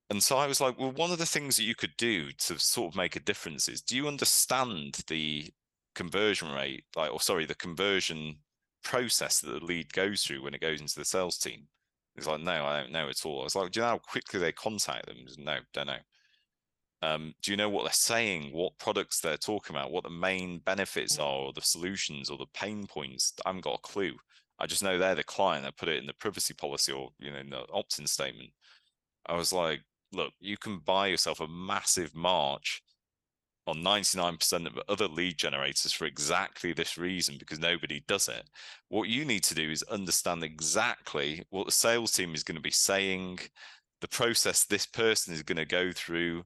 And 0.09 0.23
so 0.23 0.37
I 0.37 0.47
was 0.47 0.59
like, 0.59 0.79
well, 0.79 0.91
one 0.91 1.11
of 1.11 1.19
the 1.19 1.27
things 1.27 1.55
that 1.55 1.65
you 1.65 1.75
could 1.75 1.93
do 1.99 2.31
to 2.31 2.57
sort 2.57 2.91
of 2.91 2.97
make 2.97 3.15
a 3.15 3.19
difference 3.19 3.69
is 3.69 3.83
do 3.83 3.95
you 3.95 4.07
understand 4.07 5.01
the 5.07 5.51
conversion 5.93 6.51
rate, 6.51 6.85
like, 6.95 7.13
or 7.13 7.21
sorry, 7.21 7.45
the 7.45 7.53
conversion 7.53 8.37
process 8.83 9.39
that 9.39 9.51
the 9.51 9.63
lead 9.63 9.93
goes 9.93 10.23
through 10.23 10.41
when 10.41 10.55
it 10.55 10.61
goes 10.61 10.81
into 10.81 10.97
the 10.97 11.05
sales 11.05 11.37
team? 11.37 11.67
He's 12.15 12.25
like, 12.25 12.41
no, 12.41 12.65
I 12.65 12.81
don't 12.81 12.91
know 12.91 13.07
at 13.07 13.23
all. 13.23 13.41
I 13.41 13.43
was 13.43 13.55
like, 13.55 13.69
do 13.69 13.79
you 13.79 13.83
know 13.83 13.89
how 13.91 13.97
quickly 13.99 14.39
they 14.39 14.51
contact 14.51 15.05
them? 15.05 15.17
No, 15.37 15.57
don't 15.73 15.85
know. 15.85 15.97
Um, 17.03 17.33
do 17.41 17.51
you 17.51 17.57
know 17.57 17.67
what 17.67 17.83
they're 17.83 17.91
saying, 17.91 18.53
what 18.53 18.77
products 18.77 19.19
they're 19.19 19.35
talking 19.35 19.75
about, 19.75 19.91
what 19.91 20.05
the 20.05 20.09
main 20.09 20.59
benefits 20.59 21.19
are, 21.19 21.39
or 21.39 21.53
the 21.53 21.61
solutions, 21.61 22.29
or 22.29 22.37
the 22.37 22.45
pain 22.53 22.87
points? 22.87 23.33
I 23.45 23.49
haven't 23.49 23.65
got 23.65 23.75
a 23.75 23.87
clue. 23.87 24.13
I 24.57 24.67
just 24.67 24.83
know 24.83 24.97
they're 24.97 25.13
the 25.13 25.23
client. 25.25 25.65
I 25.65 25.71
put 25.71 25.89
it 25.89 25.99
in 25.99 26.07
the 26.07 26.13
privacy 26.13 26.53
policy 26.53 26.93
or 26.93 27.09
you 27.19 27.31
know 27.31 27.39
in 27.39 27.49
the 27.49 27.65
opt-in 27.73 28.07
statement. 28.07 28.51
I 29.25 29.35
was 29.35 29.51
like, 29.51 29.81
look, 30.13 30.31
you 30.39 30.55
can 30.55 30.79
buy 30.79 31.07
yourself 31.07 31.41
a 31.41 31.47
massive 31.47 32.15
march 32.15 32.81
on 33.67 33.77
99% 33.77 34.67
of 34.67 34.79
other 34.87 35.07
lead 35.07 35.37
generators 35.37 35.91
for 35.91 36.05
exactly 36.05 36.71
this 36.71 36.97
reason 36.97 37.35
because 37.37 37.59
nobody 37.59 38.01
does 38.07 38.29
it. 38.29 38.43
What 38.87 39.09
you 39.09 39.25
need 39.25 39.43
to 39.45 39.55
do 39.55 39.69
is 39.71 39.83
understand 39.83 40.43
exactly 40.43 41.43
what 41.49 41.65
the 41.65 41.71
sales 41.71 42.11
team 42.11 42.33
is 42.33 42.43
going 42.43 42.57
to 42.57 42.61
be 42.61 42.71
saying, 42.71 43.39
the 44.01 44.07
process 44.07 44.65
this 44.65 44.85
person 44.85 45.33
is 45.33 45.43
going 45.43 45.57
to 45.57 45.65
go 45.65 45.91
through, 45.93 46.43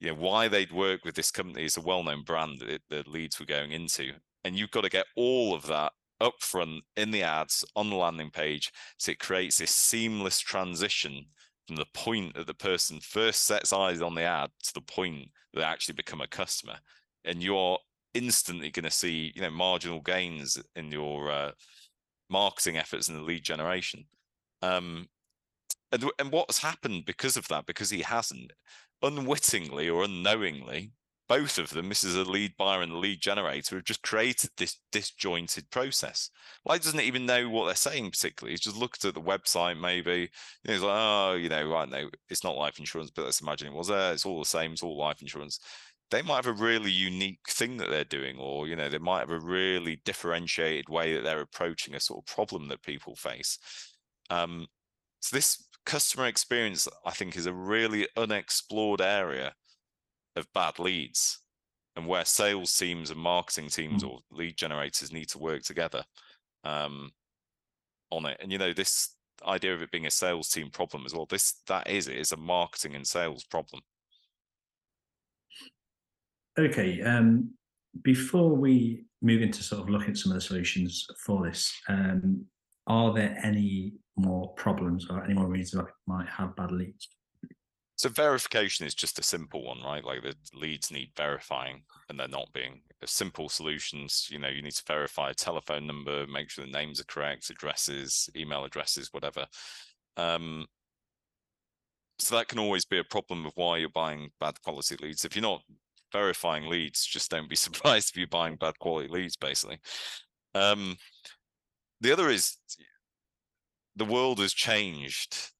you 0.00 0.08
know 0.08 0.14
why 0.14 0.48
they'd 0.48 0.72
work 0.72 1.04
with 1.04 1.14
this 1.14 1.30
company 1.30 1.64
is 1.64 1.76
a 1.76 1.80
well-known 1.80 2.22
brand 2.22 2.60
that 2.60 2.82
the 2.90 3.04
leads 3.06 3.38
were 3.38 3.46
going 3.46 3.72
into 3.72 4.12
and 4.44 4.56
you've 4.56 4.70
got 4.70 4.82
to 4.82 4.90
get 4.90 5.06
all 5.16 5.54
of 5.54 5.66
that 5.66 5.92
up 6.20 6.34
front 6.40 6.82
in 6.96 7.10
the 7.10 7.22
ads 7.22 7.64
on 7.74 7.90
the 7.90 7.96
landing 7.96 8.30
page 8.30 8.72
so 8.98 9.12
it 9.12 9.18
creates 9.18 9.58
this 9.58 9.70
seamless 9.70 10.40
transition 10.40 11.24
from 11.66 11.76
the 11.76 11.86
point 11.94 12.34
that 12.34 12.46
the 12.46 12.54
person 12.54 13.00
first 13.00 13.44
sets 13.44 13.72
eyes 13.72 14.00
on 14.00 14.14
the 14.14 14.22
ad 14.22 14.50
to 14.62 14.72
the 14.74 14.80
point 14.80 15.28
that 15.52 15.60
they 15.60 15.66
actually 15.66 15.94
become 15.94 16.20
a 16.20 16.28
customer 16.28 16.76
and 17.24 17.42
you're 17.42 17.78
instantly 18.14 18.70
going 18.70 18.84
to 18.84 18.90
see 18.90 19.32
you 19.34 19.42
know 19.42 19.50
marginal 19.50 20.00
gains 20.00 20.58
in 20.74 20.90
your 20.90 21.30
uh, 21.30 21.50
marketing 22.28 22.76
efforts 22.76 23.08
and 23.08 23.18
the 23.18 23.22
lead 23.22 23.44
generation. 23.44 24.04
Um, 24.62 25.08
and, 26.02 26.10
and 26.18 26.32
what's 26.32 26.58
happened 26.58 27.04
because 27.06 27.36
of 27.36 27.48
that 27.48 27.66
because 27.66 27.90
he 27.90 28.02
hasn't 28.02 28.52
unwittingly 29.02 29.88
or 29.88 30.04
unknowingly, 30.04 30.92
both 31.28 31.58
of 31.58 31.70
them, 31.70 31.88
this 31.88 32.04
is 32.04 32.14
a 32.14 32.22
lead 32.22 32.56
buyer 32.56 32.82
and 32.82 32.92
the 32.92 32.96
lead 32.96 33.20
generator, 33.20 33.76
have 33.76 33.84
just 33.84 34.02
created 34.02 34.50
this 34.56 34.78
disjointed 34.92 35.68
process. 35.70 36.30
Like 36.64 36.82
doesn't 36.82 37.00
even 37.00 37.26
know 37.26 37.48
what 37.48 37.66
they're 37.66 37.74
saying 37.74 38.10
particularly. 38.10 38.52
He's 38.52 38.60
just 38.60 38.76
looked 38.76 39.04
at 39.04 39.14
the 39.14 39.20
website, 39.20 39.80
maybe. 39.80 40.30
You 40.62 40.68
know, 40.68 40.72
he's 40.74 40.82
like, 40.82 40.96
oh, 40.96 41.34
you 41.34 41.48
know, 41.48 41.68
right 41.68 41.88
now 41.88 42.08
it's 42.28 42.44
not 42.44 42.56
life 42.56 42.78
insurance, 42.78 43.10
but 43.10 43.24
let's 43.24 43.40
imagine 43.40 43.68
it 43.68 43.74
was 43.74 43.88
there. 43.88 44.12
It's 44.12 44.24
all 44.24 44.38
the 44.38 44.44
same, 44.44 44.72
it's 44.72 44.82
all 44.82 44.96
life 44.96 45.20
insurance. 45.20 45.58
They 46.12 46.22
might 46.22 46.44
have 46.44 46.46
a 46.46 46.62
really 46.62 46.92
unique 46.92 47.40
thing 47.48 47.78
that 47.78 47.90
they're 47.90 48.04
doing, 48.04 48.38
or 48.38 48.68
you 48.68 48.76
know, 48.76 48.88
they 48.88 48.98
might 48.98 49.20
have 49.20 49.30
a 49.30 49.40
really 49.40 50.00
differentiated 50.04 50.88
way 50.88 51.14
that 51.14 51.24
they're 51.24 51.40
approaching 51.40 51.96
a 51.96 52.00
sort 52.00 52.20
of 52.20 52.32
problem 52.32 52.68
that 52.68 52.82
people 52.82 53.16
face. 53.16 53.58
Um, 54.30 54.66
so 55.20 55.34
this 55.34 55.65
customer 55.86 56.26
experience, 56.26 56.86
I 57.04 57.12
think, 57.12 57.36
is 57.36 57.46
a 57.46 57.52
really 57.52 58.06
unexplored 58.16 59.00
area 59.00 59.54
of 60.36 60.52
bad 60.52 60.78
leads 60.78 61.40
and 61.96 62.06
where 62.06 62.26
sales 62.26 62.74
teams 62.74 63.10
and 63.10 63.18
marketing 63.18 63.68
teams 63.68 64.04
mm. 64.04 64.10
or 64.10 64.18
lead 64.30 64.58
generators 64.58 65.12
need 65.12 65.30
to 65.30 65.38
work 65.38 65.62
together. 65.62 66.02
um, 66.66 67.10
on 68.10 68.26
it. 68.26 68.36
And 68.40 68.52
you 68.52 68.58
know, 68.58 68.72
this 68.72 69.14
idea 69.46 69.74
of 69.74 69.82
it 69.82 69.90
being 69.90 70.06
a 70.06 70.10
sales 70.10 70.48
team 70.48 70.70
problem 70.70 71.04
as 71.06 71.14
well. 71.14 71.26
This 71.28 71.60
that 71.68 71.88
is 71.88 72.08
it 72.08 72.16
is 72.16 72.32
a 72.32 72.36
marketing 72.36 72.94
and 72.94 73.06
sales 73.06 73.44
problem. 73.44 73.82
Okay. 76.58 77.02
Um, 77.02 77.50
before 78.02 78.54
we 78.54 79.04
move 79.22 79.42
into 79.42 79.62
sort 79.62 79.82
of 79.82 79.88
looking 79.88 80.10
at 80.10 80.16
some 80.16 80.32
of 80.32 80.36
the 80.36 80.40
solutions 80.40 81.06
for 81.24 81.44
this, 81.46 81.72
um, 81.88 82.44
are 82.86 83.12
there 83.12 83.38
any 83.42 83.94
more 84.16 84.52
problems 84.54 85.06
or 85.10 85.22
any 85.24 85.34
more 85.34 85.46
reasons 85.46 85.84
why 86.04 86.18
might 86.18 86.28
have 86.28 86.56
bad 86.56 86.72
leads? 86.72 87.08
So 87.96 88.10
verification 88.10 88.86
is 88.86 88.94
just 88.94 89.18
a 89.18 89.22
simple 89.22 89.64
one, 89.64 89.82
right? 89.82 90.04
Like 90.04 90.22
the 90.22 90.34
leads 90.52 90.90
need 90.90 91.12
verifying 91.16 91.82
and 92.08 92.20
they're 92.20 92.28
not 92.28 92.52
being 92.52 92.82
simple 93.06 93.48
solutions. 93.48 94.28
You 94.30 94.38
know, 94.38 94.48
you 94.48 94.60
need 94.60 94.74
to 94.74 94.82
verify 94.86 95.30
a 95.30 95.34
telephone 95.34 95.86
number, 95.86 96.26
make 96.26 96.50
sure 96.50 96.66
the 96.66 96.70
names 96.70 97.00
are 97.00 97.04
correct, 97.04 97.48
addresses, 97.48 98.28
email 98.36 98.64
addresses, 98.64 99.08
whatever. 99.12 99.46
Um, 100.18 100.66
so 102.18 102.36
that 102.36 102.48
can 102.48 102.58
always 102.58 102.84
be 102.84 102.98
a 102.98 103.04
problem 103.04 103.46
of 103.46 103.52
why 103.56 103.78
you're 103.78 103.88
buying 103.88 104.30
bad 104.40 104.60
quality 104.62 104.96
leads. 105.00 105.24
If 105.24 105.34
you're 105.34 105.42
not 105.42 105.62
verifying 106.12 106.68
leads, 106.68 107.04
just 107.04 107.30
don't 107.30 107.48
be 107.48 107.56
surprised 107.66 108.10
if 108.10 108.16
you're 108.16 108.26
buying 108.26 108.56
bad 108.56 108.78
quality 108.78 109.08
leads, 109.08 109.36
basically. 109.36 109.78
Um, 110.54 110.96
the 112.00 112.12
other 112.12 112.28
is 112.28 112.58
the 113.96 114.04
world 114.04 114.38
has 114.38 114.52
changed 114.52 115.52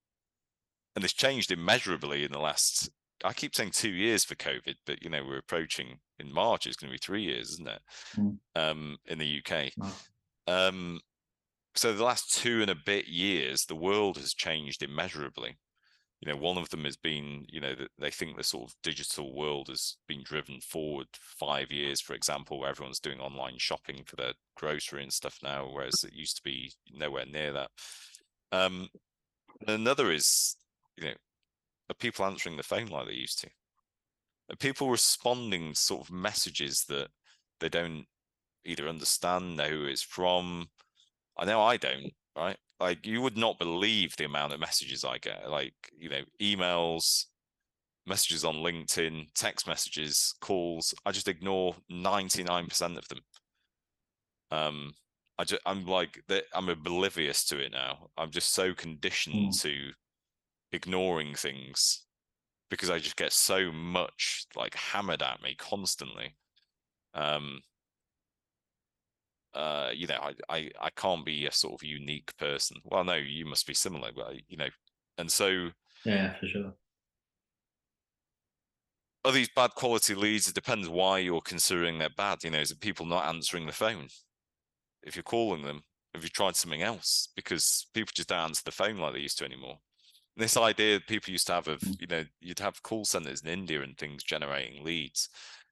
and 0.94 1.04
it's 1.04 1.14
changed 1.14 1.50
immeasurably 1.50 2.24
in 2.24 2.32
the 2.32 2.38
last 2.38 2.90
I 3.24 3.32
keep 3.32 3.54
saying 3.54 3.70
two 3.70 3.90
years 3.90 4.24
for 4.24 4.34
COVID, 4.34 4.74
but 4.84 5.02
you 5.02 5.10
know, 5.10 5.24
we're 5.24 5.38
approaching 5.38 5.98
in 6.18 6.32
March, 6.32 6.66
it's 6.66 6.76
going 6.76 6.90
to 6.90 6.94
be 6.94 7.02
three 7.02 7.22
years, 7.22 7.50
isn't 7.52 7.68
it? 7.68 7.82
Mm. 8.16 8.38
Um, 8.54 8.96
in 9.06 9.18
the 9.18 9.40
UK. 9.40 9.72
Wow. 9.76 9.90
Um, 10.46 11.00
so 11.74 11.92
the 11.92 12.04
last 12.04 12.34
two 12.34 12.62
and 12.62 12.70
a 12.70 12.76
bit 12.86 13.06
years, 13.06 13.64
the 13.64 13.74
world 13.74 14.16
has 14.18 14.34
changed 14.34 14.82
immeasurably. 14.82 15.58
You 16.20 16.32
know, 16.32 16.38
one 16.38 16.56
of 16.56 16.70
them 16.70 16.84
has 16.84 16.96
been, 16.96 17.44
you 17.48 17.60
know, 17.60 17.74
they 17.98 18.10
think 18.10 18.36
the 18.36 18.44
sort 18.44 18.70
of 18.70 18.76
digital 18.82 19.36
world 19.36 19.68
has 19.68 19.96
been 20.08 20.22
driven 20.24 20.60
forward 20.60 21.08
five 21.12 21.70
years, 21.70 22.00
for 22.00 22.14
example, 22.14 22.58
where 22.58 22.70
everyone's 22.70 23.00
doing 23.00 23.20
online 23.20 23.58
shopping 23.58 24.02
for 24.06 24.16
their 24.16 24.32
grocery 24.56 25.02
and 25.02 25.12
stuff 25.12 25.38
now, 25.42 25.68
whereas 25.70 26.02
it 26.04 26.14
used 26.14 26.36
to 26.36 26.42
be 26.42 26.72
nowhere 26.90 27.26
near 27.26 27.52
that. 27.52 27.70
Um, 28.52 28.88
another 29.66 30.10
is 30.10 30.56
you 30.96 31.04
know, 31.04 31.14
are 31.90 31.94
people 31.94 32.24
answering 32.24 32.56
the 32.56 32.62
phone 32.62 32.86
like 32.86 33.06
they 33.06 33.14
used 33.14 33.40
to? 33.40 33.48
Are 34.50 34.56
people 34.56 34.90
responding 34.90 35.72
to 35.72 35.78
sort 35.78 36.02
of 36.02 36.14
messages 36.14 36.84
that 36.88 37.08
they 37.60 37.68
don't 37.68 38.06
either 38.64 38.88
understand, 38.88 39.56
know 39.56 39.68
who 39.68 39.84
it's 39.86 40.02
from? 40.02 40.68
I 41.36 41.44
know 41.44 41.62
I 41.62 41.76
don't, 41.76 42.12
right? 42.36 42.56
Like 42.78 43.06
you 43.06 43.22
would 43.22 43.36
not 43.36 43.58
believe 43.58 44.16
the 44.16 44.24
amount 44.24 44.52
of 44.52 44.60
messages 44.60 45.04
I 45.04 45.18
get, 45.18 45.50
like, 45.50 45.74
you 45.98 46.08
know, 46.08 46.22
emails, 46.40 47.26
messages 48.06 48.44
on 48.44 48.56
LinkedIn, 48.56 49.26
text 49.34 49.66
messages, 49.66 50.34
calls. 50.40 50.94
I 51.04 51.12
just 51.12 51.28
ignore 51.28 51.74
99% 51.90 52.98
of 52.98 53.08
them. 53.08 53.18
Um, 54.52 54.92
I 55.38 55.44
just, 55.44 55.62
I'm 55.66 55.86
like, 55.86 56.22
I'm 56.54 56.68
oblivious 56.68 57.44
to 57.46 57.58
it 57.58 57.72
now. 57.72 58.08
I'm 58.16 58.30
just 58.30 58.54
so 58.54 58.72
conditioned 58.72 59.52
mm. 59.52 59.62
to 59.62 59.90
ignoring 60.72 61.34
things 61.34 62.04
because 62.70 62.90
I 62.90 62.98
just 62.98 63.16
get 63.16 63.32
so 63.32 63.70
much 63.70 64.46
like 64.56 64.74
hammered 64.74 65.22
at 65.22 65.42
me 65.42 65.54
constantly. 65.58 66.36
Um, 67.14 67.60
uh, 69.54 69.90
you 69.94 70.06
know, 70.06 70.18
I, 70.20 70.34
I, 70.48 70.70
I 70.80 70.90
can't 70.90 71.24
be 71.24 71.46
a 71.46 71.52
sort 71.52 71.74
of 71.74 71.82
unique 71.82 72.36
person. 72.38 72.78
Well, 72.84 73.04
no, 73.04 73.14
you 73.14 73.46
must 73.46 73.66
be 73.66 73.74
similar, 73.74 74.10
but 74.14 74.34
you 74.48 74.56
know, 74.56 74.68
and 75.18 75.30
so 75.30 75.70
yeah, 76.04 76.34
for 76.38 76.46
sure. 76.46 76.74
Are 79.24 79.32
these 79.32 79.48
bad 79.48 79.74
quality 79.74 80.14
leads? 80.14 80.48
It 80.48 80.54
depends 80.54 80.88
why 80.88 81.18
you're 81.18 81.40
considering 81.40 81.98
they're 81.98 82.10
bad. 82.10 82.44
You 82.44 82.50
know, 82.50 82.60
is 82.60 82.70
it 82.70 82.80
people 82.80 83.06
not 83.06 83.26
answering 83.26 83.66
the 83.66 83.72
phone? 83.72 84.08
If 85.06 85.16
you're 85.16 85.22
calling 85.22 85.62
them, 85.62 85.84
have 86.12 86.22
you 86.22 86.28
tried 86.28 86.56
something 86.56 86.82
else? 86.82 87.30
Because 87.34 87.86
people 87.94 88.12
just 88.14 88.28
don't 88.28 88.40
answer 88.40 88.62
the 88.64 88.70
phone 88.70 88.98
like 88.98 89.14
they 89.14 89.20
used 89.20 89.38
to 89.38 89.44
anymore 89.46 89.78
this 90.36 90.56
idea 90.56 91.00
people 91.00 91.32
used 91.32 91.46
to 91.46 91.54
have 91.54 91.68
of 91.68 91.80
mm. 91.80 92.00
you 92.00 92.06
know 92.06 92.24
you'd 92.40 92.58
have 92.58 92.82
call 92.82 93.04
centers 93.04 93.42
in 93.42 93.48
india 93.48 93.82
and 93.82 93.96
things 93.96 94.22
generating 94.22 94.84
leads 94.84 95.28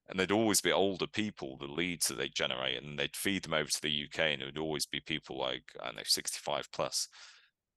and 0.09 0.19
they'd 0.19 0.33
always 0.33 0.61
be 0.61 0.73
older 0.73 1.07
people 1.07 1.57
the 1.59 1.67
leads 1.67 2.09
that 2.09 2.19
they 2.19 2.29
generate 2.29 2.83
and 2.83 2.99
they'd 2.99 3.17
feed 3.17 3.43
them 3.43 3.55
over 3.55 3.69
to 3.69 3.83
the 3.83 4.05
uk 4.05 4.19
and 4.19 4.43
it 4.43 4.47
would 4.47 4.59
always 4.59 4.87
be 4.87 5.01
people 5.01 5.39
like 5.39 5.65
i 5.83 5.87
don't 5.87 5.97
know 5.97 6.03
65 6.05 6.69
plus 6.73 7.09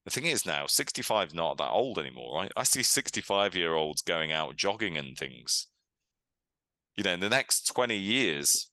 the 0.06 0.12
thing 0.12 0.26
is 0.26 0.46
now 0.46 0.66
65 0.66 1.34
not 1.34 1.58
that 1.58 1.72
old 1.72 2.00
anymore 2.00 2.36
right 2.36 2.52
i 2.56 2.64
see 2.64 2.84
65 2.84 3.56
year 3.56 3.74
olds 3.74 4.02
going 4.02 4.32
out 4.32 4.56
jogging 4.56 4.98
and 4.98 5.18
things 5.18 5.68
you 6.96 7.04
know 7.04 7.14
in 7.14 7.20
the 7.20 7.30
next 7.30 7.68
20 7.68 7.96
years 7.96 8.70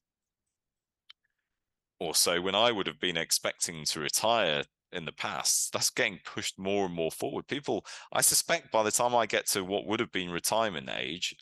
or 2.05 2.15
so 2.15 2.41
when 2.41 2.55
i 2.55 2.71
would 2.71 2.87
have 2.87 3.01
been 3.01 3.17
expecting 3.17 3.85
to 3.85 4.01
retire 4.01 4.65
in 4.95 5.05
the 5.05 5.13
past, 5.13 5.73
that's 5.73 5.91
getting 5.91 6.21
pushed 6.25 6.59
more 6.59 6.87
and 6.87 6.95
more 6.95 7.11
forward. 7.11 7.47
People, 7.49 7.85
I 8.13 8.21
suspect 8.21 8.71
by 8.73 8.83
the 8.83 8.91
time 8.91 9.15
I 9.15 9.27
get 9.27 9.47
to 9.49 9.65
what 9.65 9.87
would 9.87 10.01
have 10.01 10.13
been 10.13 10.31
retirement 10.31 10.89
age, 10.95 11.35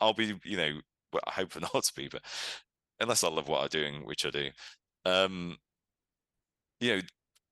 I'll 0.00 0.14
be, 0.14 0.38
you 0.44 0.56
know, 0.56 0.80
well, 1.12 1.22
I 1.26 1.32
hope 1.32 1.60
not 1.74 1.84
to 1.84 1.94
be, 1.94 2.08
but 2.08 2.22
unless 3.00 3.24
I 3.24 3.28
love 3.28 3.48
what 3.48 3.62
I'm 3.62 3.68
doing, 3.68 4.06
which 4.06 4.24
I 4.26 4.30
do, 4.30 4.50
um, 5.06 5.56
you 6.80 6.96
know, 6.96 7.02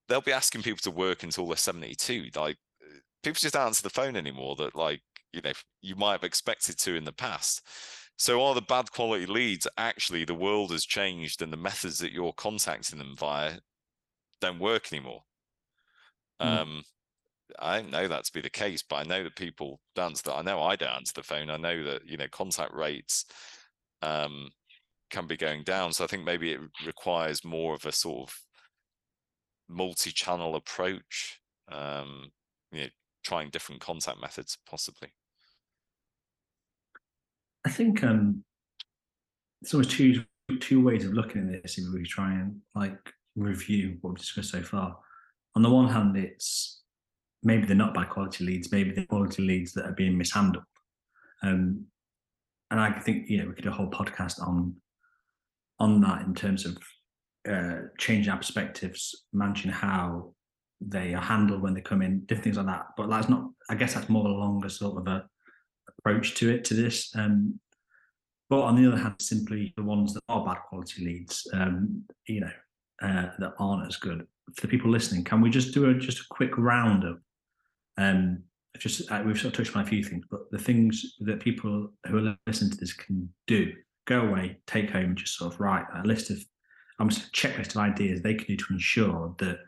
they'll 0.07 0.21
be 0.21 0.31
asking 0.31 0.61
people 0.63 0.81
to 0.83 0.91
work 0.91 1.23
until 1.23 1.47
they're 1.47 1.57
72. 1.57 2.29
Like, 2.35 2.57
people 3.23 3.39
just 3.39 3.55
answer 3.55 3.83
the 3.83 3.89
phone 3.89 4.15
anymore 4.15 4.55
that, 4.57 4.75
like, 4.75 5.01
you 5.33 5.41
know, 5.41 5.51
you 5.81 5.95
might 5.95 6.13
have 6.13 6.23
expected 6.23 6.77
to 6.79 6.95
in 6.95 7.03
the 7.03 7.11
past. 7.11 7.61
So 8.19 8.43
are 8.43 8.53
the 8.53 8.61
bad 8.61 8.91
quality 8.91 9.25
leads 9.25 9.65
actually 9.77 10.25
the 10.25 10.35
world 10.35 10.71
has 10.71 10.85
changed 10.85 11.41
and 11.41 11.53
the 11.53 11.57
methods 11.57 11.99
that 11.99 12.11
you're 12.11 12.33
contacting 12.33 12.99
them 12.99 13.15
via 13.17 13.59
don't 14.41 14.59
work 14.59 14.91
anymore? 14.91 15.23
Mm. 16.41 16.45
Um, 16.45 16.83
I 17.59 17.79
don't 17.79 17.91
know 17.91 18.09
that 18.09 18.25
to 18.25 18.33
be 18.33 18.41
the 18.41 18.49
case, 18.49 18.83
but 18.83 18.97
I 18.97 19.03
know 19.03 19.23
that 19.23 19.37
people 19.37 19.79
dance 19.95 20.21
that. 20.23 20.35
I 20.35 20.41
know 20.41 20.61
I 20.61 20.75
don't 20.75 20.89
answer 20.89 21.13
the 21.15 21.23
phone. 21.23 21.49
I 21.49 21.55
know 21.55 21.81
that 21.85 22.05
you 22.05 22.17
know 22.17 22.27
contact 22.29 22.73
rates 22.73 23.23
um, 24.01 24.49
can 25.09 25.25
be 25.25 25.37
going 25.37 25.63
down. 25.63 25.93
So 25.93 26.03
I 26.03 26.07
think 26.07 26.25
maybe 26.25 26.51
it 26.51 26.59
requires 26.85 27.45
more 27.45 27.73
of 27.73 27.85
a 27.85 27.91
sort 27.93 28.29
of 28.29 28.37
multi-channel 29.69 30.55
approach. 30.55 31.39
Um, 31.71 32.31
you 32.73 32.81
know, 32.81 32.89
trying 33.23 33.49
different 33.49 33.79
contact 33.79 34.19
methods, 34.19 34.57
possibly. 34.69 35.13
I 37.65 37.69
think 37.69 38.03
um, 38.03 38.43
there's 39.61 39.73
always 39.73 39.87
two 39.87 40.23
two 40.59 40.83
ways 40.83 41.05
of 41.05 41.13
looking 41.13 41.53
at 41.53 41.61
this 41.61 41.77
if 41.77 41.85
we 41.93 42.03
try 42.03 42.33
and 42.33 42.59
like 42.73 42.97
review 43.35 43.97
what 44.01 44.11
we've 44.11 44.19
discussed 44.19 44.51
so 44.51 44.63
far 44.63 44.97
on 45.55 45.61
the 45.61 45.69
one 45.69 45.89
hand, 45.89 46.15
it's 46.17 46.81
maybe 47.43 47.65
they're 47.65 47.75
not 47.75 47.93
bad 47.93 48.09
quality 48.09 48.45
leads, 48.45 48.71
maybe 48.71 48.91
they're 48.91 49.05
quality 49.05 49.43
leads 49.43 49.73
that 49.73 49.85
are 49.85 49.93
being 49.93 50.17
mishandled. 50.17 50.63
Um, 51.43 51.85
and 52.71 52.79
I 52.79 52.91
think 52.99 53.29
you 53.29 53.39
know 53.39 53.47
we 53.47 53.55
could 53.55 53.63
do 53.63 53.69
a 53.69 53.73
whole 53.73 53.89
podcast 53.89 54.41
on 54.41 54.75
on 55.79 56.01
that 56.01 56.21
in 56.21 56.35
terms 56.35 56.65
of 56.65 56.77
uh, 57.49 57.87
changing 57.97 58.31
our 58.31 58.37
perspectives, 58.37 59.25
managing 59.33 59.71
how 59.71 60.33
they 60.81 61.13
are 61.13 61.21
handled 61.21 61.61
when 61.61 61.73
they 61.73 61.81
come 61.81 62.01
in, 62.01 62.21
different 62.21 62.43
things 62.43 62.57
like 62.57 62.67
that. 62.67 62.85
But 62.95 63.09
that's 63.09 63.29
not. 63.29 63.49
I 63.69 63.75
guess 63.75 63.95
that's 63.95 64.09
more 64.09 64.27
a 64.27 64.31
longer 64.31 64.69
sort 64.69 64.97
of 64.97 65.07
a 65.07 65.25
approach 65.99 66.35
to 66.35 66.49
it 66.49 66.63
to 66.65 66.73
this. 66.73 67.13
Um, 67.15 67.59
but 68.49 68.61
on 68.61 68.75
the 68.75 68.87
other 68.87 69.01
hand, 69.01 69.15
simply 69.19 69.73
the 69.77 69.83
ones 69.83 70.13
that 70.13 70.23
are 70.27 70.43
bad 70.43 70.57
quality 70.67 71.05
leads, 71.05 71.47
um, 71.53 72.03
you 72.27 72.41
know, 72.41 72.51
uh, 73.01 73.29
that 73.37 73.53
aren't 73.59 73.87
as 73.87 73.97
good 73.97 74.25
for 74.55 74.61
the 74.61 74.67
people 74.67 74.89
listening, 74.89 75.23
can 75.23 75.41
we 75.41 75.49
just 75.49 75.73
do 75.73 75.89
a 75.89 75.93
just 75.93 76.19
a 76.19 76.25
quick 76.29 76.57
roundup? 76.57 77.19
Um, 77.97 78.43
just 78.77 79.11
uh, 79.11 79.21
we've 79.25 79.39
sort 79.39 79.53
of 79.53 79.57
touched 79.57 79.75
on 79.75 79.83
a 79.83 79.87
few 79.87 80.03
things, 80.03 80.25
but 80.29 80.49
the 80.51 80.57
things 80.57 81.15
that 81.19 81.39
people 81.39 81.91
who 82.07 82.27
are 82.27 82.37
listening 82.47 82.71
to 82.71 82.77
this 82.77 82.93
can 82.93 83.31
do, 83.45 83.73
go 84.05 84.21
away, 84.21 84.57
take 84.67 84.89
home, 84.89 85.05
and 85.05 85.17
just 85.17 85.37
sort 85.37 85.53
of 85.53 85.59
write 85.59 85.85
a 85.95 86.07
list 86.07 86.29
of 86.29 86.37
almost 86.99 87.27
a 87.27 87.31
checklist 87.31 87.71
of 87.71 87.77
ideas 87.77 88.21
they 88.21 88.33
can 88.33 88.47
do 88.47 88.57
to 88.57 88.73
ensure 88.73 89.35
that, 89.39 89.59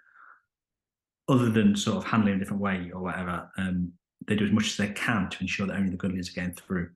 other 1.29 1.49
than 1.49 1.75
sort 1.75 1.97
of 1.97 2.03
handling 2.03 2.35
a 2.35 2.39
different 2.39 2.61
way 2.61 2.91
or 2.93 3.01
whatever, 3.01 3.49
um, 3.57 3.91
they 4.27 4.35
do 4.35 4.45
as 4.45 4.51
much 4.51 4.67
as 4.67 4.77
they 4.77 4.89
can 4.89 5.29
to 5.29 5.37
ensure 5.41 5.67
that 5.67 5.77
only 5.77 5.89
the 5.89 5.97
good 5.97 6.13
leads 6.13 6.29
are 6.29 6.33
getting 6.33 6.53
through. 6.53 6.89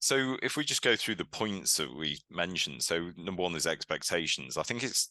So 0.00 0.36
if 0.42 0.56
we 0.56 0.64
just 0.64 0.82
go 0.82 0.96
through 0.96 1.14
the 1.14 1.24
points 1.24 1.76
that 1.78 1.94
we 1.94 2.18
mentioned, 2.30 2.82
so 2.82 3.10
number 3.16 3.42
one 3.42 3.54
is 3.54 3.66
expectations. 3.66 4.58
I 4.58 4.62
think 4.62 4.82
it's 4.82 5.10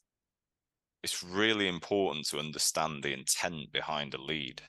it's 1.03 1.23
really 1.23 1.67
important 1.67 2.27
to 2.27 2.39
understand 2.39 3.03
the 3.03 3.11
intent 3.13 3.71
behind 3.71 4.13
a 4.13 4.21
lead. 4.21 4.61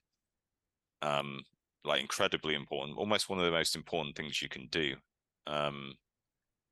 Um, 1.02 1.42
like 1.84 2.00
incredibly 2.00 2.54
important, 2.54 2.96
almost 2.96 3.28
one 3.28 3.38
of 3.38 3.44
the 3.44 3.50
most 3.50 3.76
important 3.76 4.16
things 4.16 4.40
you 4.40 4.48
can 4.48 4.66
do. 4.68 4.94
Um, 5.46 5.94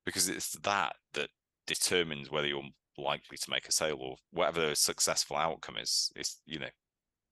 because 0.06 0.28
it's 0.28 0.52
that 0.62 0.96
that 1.14 1.28
determines 1.66 2.30
whether 2.30 2.46
you're 2.46 2.62
likely 2.98 3.36
to 3.36 3.50
make 3.50 3.68
a 3.68 3.72
sale 3.72 3.98
or 4.00 4.16
whatever 4.30 4.68
the 4.68 4.76
successful 4.76 5.36
outcome 5.36 5.76
is 5.76 6.10
is 6.16 6.38
you 6.46 6.58
know 6.58 6.68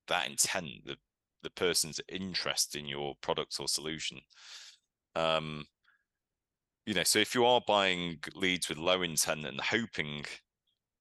that 0.08 0.28
intent 0.28 0.66
the 0.84 0.96
the 1.42 1.50
person's 1.50 2.00
interest 2.08 2.76
in 2.76 2.86
your 2.86 3.14
product 3.22 3.56
or 3.60 3.68
solution. 3.68 4.18
Um 5.16 5.64
you 6.86 6.94
know 6.94 7.02
so 7.04 7.18
if 7.18 7.34
you 7.34 7.44
are 7.44 7.60
buying 7.66 8.18
leads 8.34 8.68
with 8.68 8.78
low 8.78 9.02
intent 9.02 9.46
and 9.46 9.60
hoping 9.60 10.24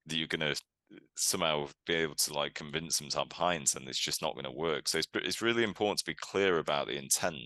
that 0.05 0.17
you're 0.17 0.27
going 0.27 0.53
to 0.53 0.62
somehow 1.15 1.67
be 1.86 1.93
able 1.93 2.15
to 2.15 2.34
like 2.34 2.53
convince 2.55 2.98
them 2.98 3.10
to 3.10 3.19
have 3.19 3.31
high 3.31 3.53
intent 3.53 3.88
it's 3.88 3.98
just 3.98 4.22
not 4.22 4.34
going 4.34 4.46
to 4.46 4.51
work. 4.51 4.88
So 4.88 4.98
it's, 4.98 5.08
it's 5.13 5.41
really 5.41 5.63
important 5.63 6.00
to 6.00 6.05
be 6.05 6.15
clear 6.15 6.58
about 6.58 6.88
the 6.88 6.98
intent. 6.98 7.38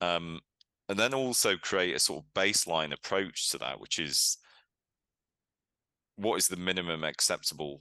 Um 0.00 0.40
and 0.88 0.98
then 0.98 1.12
also 1.14 1.56
create 1.56 1.94
a 1.94 1.98
sort 1.98 2.24
of 2.24 2.32
baseline 2.34 2.92
approach 2.92 3.50
to 3.50 3.58
that 3.58 3.80
which 3.80 3.98
is 3.98 4.38
what 6.18 6.36
is 6.36 6.48
the 6.48 6.56
minimum 6.56 7.04
acceptable 7.04 7.80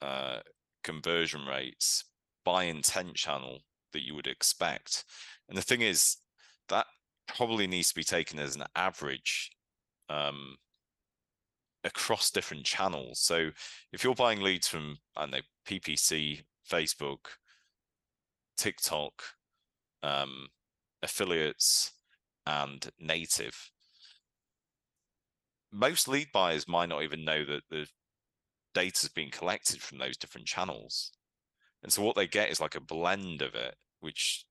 uh, 0.00 0.38
conversion 0.82 1.44
rates 1.44 2.04
by 2.48 2.64
intent 2.64 3.14
channel 3.14 3.58
that 3.92 4.06
you 4.06 4.14
would 4.14 4.26
expect. 4.26 5.04
And 5.50 5.58
the 5.58 5.62
thing 5.62 5.82
is, 5.82 6.16
that 6.70 6.86
probably 7.26 7.66
needs 7.66 7.90
to 7.90 7.94
be 7.94 8.02
taken 8.02 8.38
as 8.38 8.56
an 8.56 8.64
average 8.74 9.50
um, 10.08 10.56
across 11.84 12.30
different 12.30 12.64
channels. 12.64 13.20
So 13.20 13.50
if 13.92 14.02
you're 14.02 14.14
buying 14.14 14.40
leads 14.40 14.66
from, 14.66 14.96
I 15.14 15.20
don't 15.26 15.32
know, 15.32 15.40
PPC, 15.68 16.40
Facebook, 16.66 17.18
TikTok, 18.56 19.12
um, 20.02 20.46
affiliates, 21.02 21.92
and 22.46 22.88
native, 22.98 23.70
most 25.70 26.08
lead 26.08 26.28
buyers 26.32 26.66
might 26.66 26.88
not 26.88 27.02
even 27.02 27.26
know 27.26 27.44
that 27.44 27.64
the 27.68 27.86
data 28.72 29.04
is 29.04 29.10
being 29.10 29.30
collected 29.30 29.82
from 29.82 29.98
those 29.98 30.16
different 30.16 30.46
channels. 30.46 31.12
And 31.82 31.92
so 31.92 32.02
what 32.02 32.16
they 32.16 32.26
get 32.26 32.50
is 32.50 32.60
like 32.60 32.74
a 32.74 32.80
blend 32.80 33.42
of 33.42 33.54
it, 33.54 33.76
which 34.00 34.44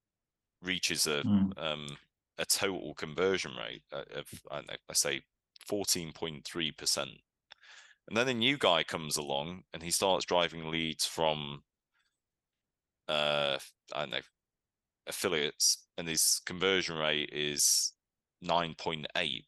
reaches 0.62 1.07
a 1.07 1.24
mm. 1.24 1.51
um, 1.57 1.88
a 2.38 2.46
total 2.46 2.93
conversion 2.93 3.51
rate 3.55 3.84
of 3.91 4.25
I, 4.51 4.62
know, 4.62 4.75
I 4.89 4.93
say 4.93 5.22
14.3%. 5.69 6.98
And 8.07 8.15
then 8.15 8.29
a 8.29 8.34
new 8.34 8.57
guy 8.57 8.84
comes 8.84 9.17
along 9.17 9.63
and 9.74 9.84
he 9.84 9.91
starts 9.91 10.25
driving 10.25 10.69
leads 10.69 11.05
from 11.05 11.63
uh 13.10 13.57
I 13.96 14.01
don't 14.01 14.12
know 14.12 14.19
affiliates 15.07 15.86
and 15.98 16.07
his 16.07 16.41
conversion 16.46 16.98
rate 16.98 17.29
is 17.31 17.93
9.8 18.43 19.46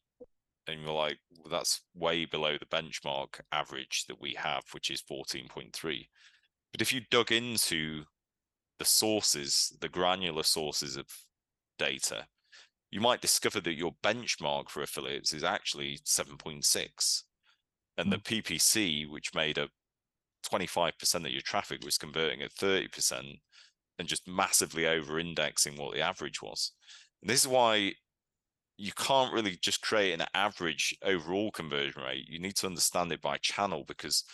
and 0.66 0.82
you're 0.82 0.92
like, 0.92 1.18
well, 1.36 1.50
that's 1.50 1.82
way 1.94 2.24
below 2.24 2.56
the 2.58 2.66
benchmark 2.66 3.40
average 3.52 4.04
that 4.08 4.20
we 4.20 4.34
have, 4.34 4.62
which 4.72 4.90
is 4.90 5.02
14.3. 5.02 6.06
But 6.72 6.82
if 6.82 6.92
you 6.92 7.02
dug 7.10 7.32
into 7.32 8.04
the 8.78 8.84
sources, 8.84 9.76
the 9.80 9.88
granular 9.88 10.42
sources 10.42 10.96
of 10.96 11.06
data, 11.78 12.26
you 12.90 13.00
might 13.00 13.20
discover 13.20 13.60
that 13.60 13.74
your 13.74 13.94
benchmark 14.02 14.68
for 14.68 14.82
affiliates 14.82 15.32
is 15.32 15.44
actually 15.44 15.98
7.6. 16.04 17.22
And 17.98 18.12
the 18.12 18.16
hmm. 18.16 18.22
PPC, 18.22 19.08
which 19.08 19.34
made 19.34 19.58
up 19.58 19.70
25% 20.50 21.14
of 21.14 21.30
your 21.30 21.42
traffic, 21.42 21.84
was 21.84 21.98
converting 21.98 22.42
at 22.42 22.54
30% 22.54 23.38
and 23.98 24.08
just 24.08 24.26
massively 24.26 24.86
over 24.86 25.18
indexing 25.18 25.76
what 25.76 25.94
the 25.94 26.00
average 26.00 26.40
was. 26.40 26.72
And 27.20 27.30
this 27.30 27.42
is 27.42 27.48
why 27.48 27.92
you 28.78 28.92
can't 28.92 29.32
really 29.32 29.58
just 29.60 29.82
create 29.82 30.18
an 30.18 30.26
average 30.32 30.96
overall 31.04 31.50
conversion 31.50 32.02
rate. 32.02 32.26
You 32.26 32.38
need 32.40 32.56
to 32.56 32.66
understand 32.66 33.12
it 33.12 33.20
by 33.20 33.36
channel 33.36 33.84
because 33.86 34.24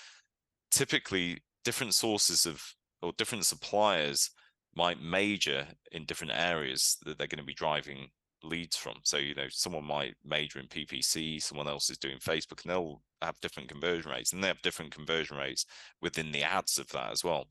typically 0.70 1.42
different 1.66 1.94
sources 1.94 2.46
of 2.46 2.62
or 3.02 3.12
different 3.18 3.44
suppliers 3.44 4.30
might 4.76 5.02
major 5.02 5.66
in 5.90 6.04
different 6.04 6.32
areas 6.32 6.96
that 7.04 7.18
they're 7.18 7.26
going 7.26 7.40
to 7.40 7.44
be 7.44 7.54
driving 7.54 8.06
leads 8.44 8.76
from. 8.76 8.94
So, 9.02 9.16
you 9.16 9.34
know, 9.34 9.48
someone 9.48 9.84
might 9.84 10.14
major 10.24 10.60
in 10.60 10.68
PPC, 10.68 11.42
someone 11.42 11.66
else 11.66 11.90
is 11.90 11.98
doing 11.98 12.18
Facebook, 12.18 12.62
and 12.62 12.70
they'll 12.70 13.02
have 13.20 13.40
different 13.40 13.68
conversion 13.68 14.12
rates, 14.12 14.32
and 14.32 14.44
they 14.44 14.48
have 14.48 14.62
different 14.62 14.94
conversion 14.94 15.36
rates 15.36 15.66
within 16.00 16.30
the 16.30 16.44
ads 16.44 16.78
of 16.78 16.86
that 16.90 17.10
as 17.10 17.24
well. 17.24 17.48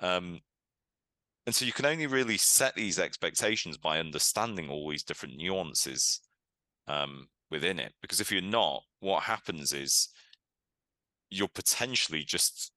Um, 0.00 0.40
and 1.46 1.54
so 1.54 1.64
you 1.64 1.72
can 1.72 1.86
only 1.86 2.08
really 2.08 2.38
set 2.38 2.74
these 2.74 2.98
expectations 2.98 3.76
by 3.76 4.00
understanding 4.00 4.68
all 4.68 4.90
these 4.90 5.04
different 5.04 5.36
nuances 5.36 6.20
um, 6.88 7.28
within 7.50 7.78
it. 7.78 7.92
Because 8.02 8.20
if 8.20 8.32
you're 8.32 8.42
not, 8.42 8.82
what 8.98 9.22
happens 9.22 9.72
is 9.72 10.08
you're 11.30 11.48
potentially 11.48 12.24
just 12.24 12.72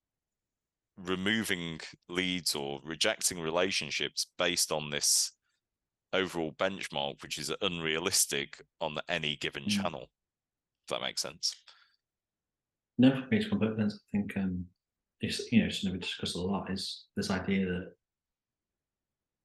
removing 0.98 1.80
leads 2.10 2.56
or 2.56 2.80
rejecting 2.84 3.40
relationships 3.40 4.28
based 4.38 4.72
on 4.72 4.90
this 4.90 5.32
overall 6.14 6.52
benchmark, 6.54 7.22
which 7.22 7.38
is 7.38 7.54
unrealistic 7.62 8.62
on 8.82 8.98
any 9.08 9.36
given 9.36 9.64
mm. 9.64 9.70
channel. 9.70 10.10
If 10.86 10.90
that 10.90 11.02
makes 11.02 11.22
sense. 11.22 11.54
No, 12.98 13.10
it 13.10 13.32
makes 13.32 13.48
complete 13.48 13.76
sense. 13.76 13.96
I 13.96 14.18
think 14.18 14.38
um, 14.38 14.66
it's 15.22 15.52
you 15.52 15.64
know 15.64 15.70
something 15.70 15.94
we 15.94 16.00
discuss 16.00 16.36
a 16.36 16.42
lot 16.42 16.72
is 16.72 17.06
this 17.16 17.30
idea 17.30 17.66
that 17.66 17.92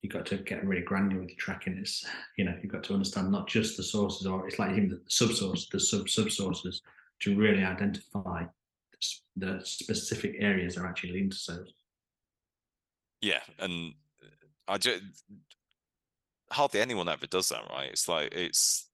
you've 0.00 0.12
got 0.12 0.26
to 0.26 0.38
get 0.38 0.64
really 0.64 0.82
granular 0.82 1.20
with 1.20 1.30
your 1.30 1.38
tracking. 1.38 1.76
It's 1.78 2.04
you 2.38 2.44
know 2.44 2.54
you've 2.62 2.72
got 2.72 2.84
to 2.84 2.94
understand 2.94 3.30
not 3.30 3.48
just 3.48 3.76
the 3.76 3.82
sources, 3.82 4.26
or 4.26 4.46
it's 4.46 4.58
like 4.58 4.70
even 4.72 4.88
the 4.88 5.00
subsource, 5.10 5.68
the 5.70 5.80
sub 5.80 6.08
sub 6.08 6.30
sources, 6.30 6.80
to 7.20 7.36
really 7.36 7.64
identify 7.64 8.44
the 9.36 9.60
specific 9.64 10.36
areas 10.38 10.76
are 10.76 10.86
actually 10.86 11.12
linked 11.12 11.34
sales. 11.34 11.72
Yeah, 13.20 13.40
and 13.58 13.94
uh, 14.22 14.26
I 14.68 14.78
just 14.78 15.02
hardly 16.50 16.80
anyone 16.80 17.08
ever 17.08 17.26
does 17.26 17.48
that, 17.48 17.68
right? 17.70 17.90
It's 17.90 18.08
like 18.08 18.32
it's, 18.32 18.88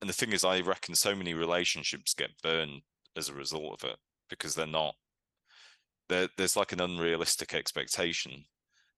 and 0.00 0.08
the 0.08 0.14
thing 0.14 0.32
is, 0.32 0.44
I 0.44 0.60
reckon 0.60 0.94
so 0.94 1.14
many 1.14 1.34
relationships 1.34 2.14
get 2.14 2.42
burned 2.42 2.82
as 3.16 3.28
a 3.28 3.34
result 3.34 3.82
of 3.82 3.90
it 3.90 3.96
because 4.28 4.54
they're 4.54 4.66
not. 4.66 4.94
There, 6.08 6.28
there's 6.36 6.56
like 6.56 6.72
an 6.72 6.80
unrealistic 6.80 7.54
expectation 7.54 8.44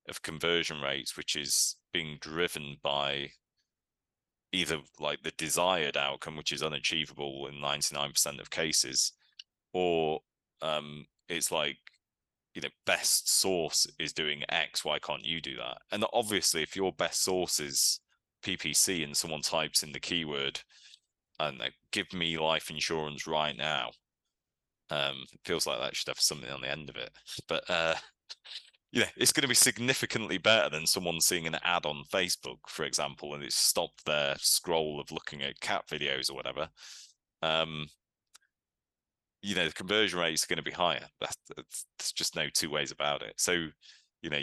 of 0.08 0.22
conversion 0.22 0.80
rates, 0.80 1.16
which 1.16 1.36
is 1.36 1.76
being 1.92 2.18
driven 2.20 2.76
by 2.82 3.30
either 4.52 4.78
like 5.00 5.22
the 5.22 5.32
desired 5.32 5.96
outcome, 5.96 6.36
which 6.36 6.52
is 6.52 6.62
unachievable 6.62 7.46
in 7.48 7.54
99% 7.56 8.40
of 8.40 8.50
cases, 8.50 9.12
or 9.72 10.20
um, 10.60 11.06
it's 11.28 11.50
like, 11.50 11.78
you 12.54 12.62
know, 12.62 12.68
best 12.86 13.40
source 13.40 13.86
is 13.98 14.12
doing 14.12 14.42
X, 14.48 14.84
why 14.84 14.98
can't 14.98 15.24
you 15.24 15.40
do 15.40 15.56
that? 15.56 15.78
And 15.90 16.04
obviously, 16.12 16.62
if 16.62 16.76
your 16.76 16.92
best 16.92 17.22
source 17.22 17.60
is 17.60 18.00
PPC 18.44 19.04
and 19.04 19.16
someone 19.16 19.40
types 19.40 19.82
in 19.82 19.92
the 19.92 20.00
keyword, 20.00 20.60
and 21.40 21.58
they 21.58 21.70
give 21.90 22.12
me 22.12 22.38
life 22.38 22.70
insurance 22.70 23.26
right 23.26 23.56
now, 23.56 23.90
um, 24.90 25.24
it 25.32 25.40
feels 25.44 25.66
like 25.66 25.80
that 25.80 25.96
should 25.96 26.08
have 26.08 26.20
something 26.20 26.50
on 26.50 26.60
the 26.60 26.70
end 26.70 26.90
of 26.90 26.96
it. 26.96 27.10
But 27.48 27.68
uh, 27.70 27.94
yeah, 28.92 29.08
it's 29.16 29.32
going 29.32 29.42
to 29.42 29.48
be 29.48 29.54
significantly 29.54 30.36
better 30.36 30.68
than 30.68 30.86
someone 30.86 31.20
seeing 31.20 31.46
an 31.46 31.56
ad 31.64 31.86
on 31.86 32.04
Facebook, 32.12 32.58
for 32.68 32.84
example, 32.84 33.34
and 33.34 33.42
it's 33.42 33.56
stopped 33.56 34.04
their 34.04 34.36
scroll 34.38 35.00
of 35.00 35.10
looking 35.10 35.42
at 35.42 35.60
cat 35.60 35.84
videos 35.90 36.30
or 36.30 36.34
whatever. 36.34 36.68
Um, 37.40 37.86
you 39.42 39.54
know, 39.54 39.66
the 39.66 39.74
conversion 39.74 40.18
rate 40.18 40.34
is 40.34 40.44
going 40.44 40.58
to 40.58 40.62
be 40.62 40.70
higher. 40.70 41.04
That's, 41.20 41.36
that's, 41.56 41.86
there's 41.98 42.12
just 42.12 42.36
no 42.36 42.46
two 42.54 42.70
ways 42.70 42.92
about 42.92 43.22
it. 43.22 43.34
So, 43.36 43.52
you 44.22 44.30
know, 44.30 44.40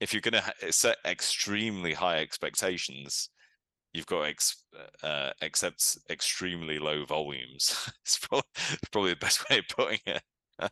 if 0.00 0.12
you're 0.12 0.20
going 0.20 0.40
to 0.40 0.72
set 0.72 0.98
extremely 1.04 1.92
high 1.92 2.18
expectations, 2.18 3.30
you've 3.92 4.06
got 4.06 4.22
to 4.22 4.28
ex- 4.28 4.62
uh, 5.02 5.30
accept 5.42 5.98
extremely 6.08 6.78
low 6.78 7.04
volumes. 7.04 7.90
it's, 8.04 8.18
probably, 8.18 8.48
it's 8.56 8.88
probably 8.92 9.10
the 9.10 9.16
best 9.16 9.44
way 9.50 9.58
of 9.58 9.64
putting 9.68 10.00
it. 10.06 10.22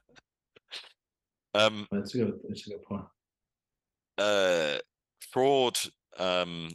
Um, 1.57 1.87
that's 1.93 2.15
a 2.17 2.19
good. 2.19 2.33
That's 2.49 2.67
a 2.67 2.71
good 2.71 2.83
point. 2.83 3.05
Uh, 4.19 4.79
fraud. 5.21 5.79
Um, 6.19 6.69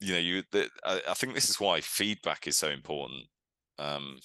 you 0.00 0.12
know, 0.12 0.18
you. 0.18 0.42
The, 0.52 0.68
I, 0.84 1.00
I 1.08 1.14
think 1.14 1.32
this 1.32 1.48
is 1.48 1.58
why 1.58 1.80
feedback 1.80 2.46
is 2.46 2.58
so 2.58 2.68
important. 2.68 3.22
Um, 3.78 4.18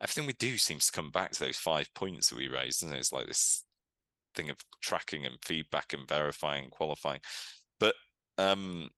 everything 0.00 0.26
we 0.26 0.34
do 0.34 0.58
seems 0.58 0.86
to 0.86 0.92
come 0.92 1.10
back 1.10 1.32
to 1.32 1.40
those 1.40 1.56
five 1.56 1.92
points 1.94 2.28
that 2.28 2.38
we 2.38 2.48
raised, 2.48 2.82
and 2.82 2.92
it? 2.92 2.98
It's 2.98 3.12
like 3.12 3.26
this 3.26 3.64
thing 4.34 4.50
of 4.50 4.56
tracking 4.82 5.24
and 5.24 5.36
feedback 5.44 5.92
and 5.92 6.08
verifying, 6.08 6.64
and 6.64 6.72
qualifying. 6.72 7.20
But 7.80 7.94
um, 8.38 8.90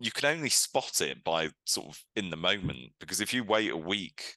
you 0.00 0.10
can 0.10 0.34
only 0.34 0.48
spot 0.48 1.00
it 1.00 1.22
by 1.22 1.50
sort 1.66 1.88
of 1.88 2.02
in 2.16 2.30
the 2.30 2.36
moment 2.36 2.92
because 2.98 3.20
if 3.20 3.32
you 3.32 3.44
wait 3.44 3.70
a 3.70 3.76
week 3.76 4.36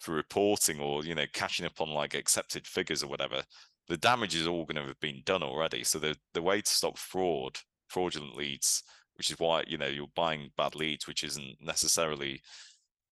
for 0.00 0.12
reporting 0.12 0.80
or 0.80 1.04
you 1.04 1.14
know 1.14 1.26
catching 1.32 1.66
up 1.66 1.80
on 1.80 1.90
like 1.90 2.14
accepted 2.14 2.66
figures 2.66 3.04
or 3.04 3.08
whatever 3.08 3.42
the 3.88 3.96
damage 3.96 4.34
is 4.34 4.46
all 4.46 4.64
going 4.64 4.82
to 4.82 4.88
have 4.88 4.98
been 5.00 5.22
done 5.24 5.42
already 5.42 5.84
so 5.84 5.98
the 5.98 6.16
the 6.32 6.42
way 6.42 6.60
to 6.60 6.70
stop 6.70 6.98
fraud 6.98 7.58
fraudulent 7.88 8.34
leads 8.34 8.82
which 9.14 9.30
is 9.30 9.38
why 9.38 9.62
you 9.68 9.76
know 9.78 9.86
you're 9.86 10.06
buying 10.16 10.50
bad 10.56 10.74
leads 10.74 11.06
which 11.06 11.22
isn't 11.22 11.56
necessarily 11.60 12.40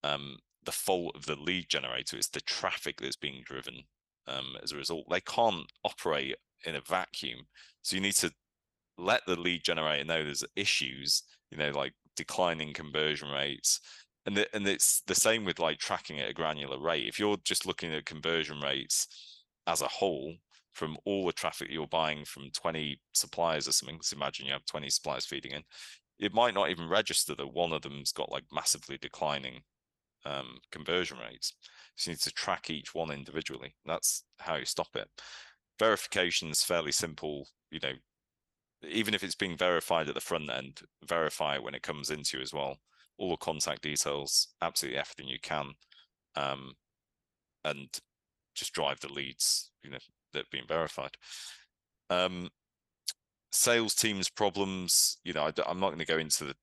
um 0.03 0.37
the 0.65 0.73
fault 0.73 1.17
of 1.17 1.27
the 1.27 1.37
lead 1.37 1.69
generator. 1.69 2.17
It's 2.17 2.29
the 2.29 2.41
traffic 2.43 3.01
that's 3.01 3.17
being 3.17 3.43
driven 3.45 3.83
um, 4.27 4.57
as 4.63 4.73
a 4.73 4.77
result. 4.77 5.07
They 5.11 5.21
can't 5.21 5.71
operate 5.85 6.37
in 6.65 6.77
a 6.77 6.81
vacuum. 6.81 7.41
So 7.83 7.97
you 7.97 8.03
need 8.03 8.15
to 8.17 8.33
let 8.99 9.23
the 9.27 9.39
lead 9.39 9.65
generator 9.65 10.05
know 10.05 10.25
there's 10.25 10.45
issues, 10.57 11.23
you 11.51 11.59
know, 11.59 11.71
like 11.71 11.95
declining 12.17 12.73
conversion 12.73 13.31
rates. 13.31 13.81
And, 14.27 14.37
the, 14.37 14.55
and 14.55 14.67
it's 14.69 15.03
the 15.07 15.15
same 15.15 15.45
with 15.45 15.59
like 15.59 15.79
tracking 15.79 16.21
at 16.21 16.29
a 16.29 16.35
granular 16.35 16.79
rate. 16.79 17.09
If 17.09 17.19
you're 17.19 17.39
just 17.45 17.67
looking 17.67 17.93
at 17.95 18.05
conversion 18.05 18.61
rates 18.61 19.09
as 19.67 19.81
a 19.81 19.89
whole 19.89 20.35
from 20.73 20.97
all 21.05 21.27
the 21.27 21.33
traffic 21.33 21.69
you're 21.71 21.87
buying 21.87 22.25
from 22.25 22.51
20 22.53 23.01
suppliers 23.13 23.67
or 23.67 23.73
something, 23.73 23.97
let's 23.97 24.13
imagine 24.13 24.47
you 24.47 24.53
have 24.53 24.67
20 24.67 24.91
suppliers 24.91 25.25
feeding 25.25 25.53
in, 25.53 25.63
it 26.19 26.35
might 26.35 26.55
not 26.55 26.69
even 26.69 26.89
register 26.89 27.35
that 27.35 27.55
one 27.55 27.73
of 27.73 27.83
them's 27.83 28.13
got 28.13 28.31
like 28.31 28.45
massively 28.53 28.99
declining 29.01 29.63
um, 30.25 30.59
conversion 30.71 31.19
rates. 31.19 31.55
So 31.97 32.11
you 32.11 32.15
need 32.15 32.21
to 32.23 32.33
track 32.33 32.71
each 32.71 32.95
one 32.95 33.11
individually. 33.11 33.75
That's 33.85 34.25
how 34.39 34.57
you 34.57 34.65
stop 34.65 34.89
it. 34.95 35.09
Verification 35.79 36.49
is 36.51 36.63
fairly 36.63 36.93
simple. 36.93 37.49
You 37.71 37.81
know, 37.83 37.93
even 38.89 39.15
if 39.15 39.23
it's 39.23 39.35
being 39.35 39.57
verified 39.57 40.09
at 40.09 40.15
the 40.15 40.21
front 40.21 40.51
end, 40.51 40.81
verify 41.07 41.59
when 41.59 41.75
it 41.75 41.83
comes 41.83 42.11
into 42.11 42.39
you 42.39 42.43
as 42.43 42.53
well. 42.53 42.79
All 43.19 43.31
the 43.31 43.37
contact 43.37 43.83
details, 43.83 44.49
absolutely 44.63 44.99
everything 44.99 45.29
you 45.29 45.39
can, 45.43 45.73
um, 46.37 46.73
and 47.65 47.89
just 48.55 48.73
drive 48.73 49.01
the 49.01 49.13
leads. 49.13 49.71
You 49.83 49.91
know 49.91 49.99
that 50.33 50.51
being 50.51 50.65
verified. 50.67 51.17
Um, 52.09 52.49
sales 53.53 53.95
teams 53.95 54.31
problems. 54.31 55.19
You 55.25 55.33
know, 55.35 55.43
I, 55.43 55.53
I'm 55.67 55.81
not 55.81 55.89
going 55.89 55.99
to 55.99 56.07
go 56.07 56.19
into 56.19 56.45
the 56.45 56.55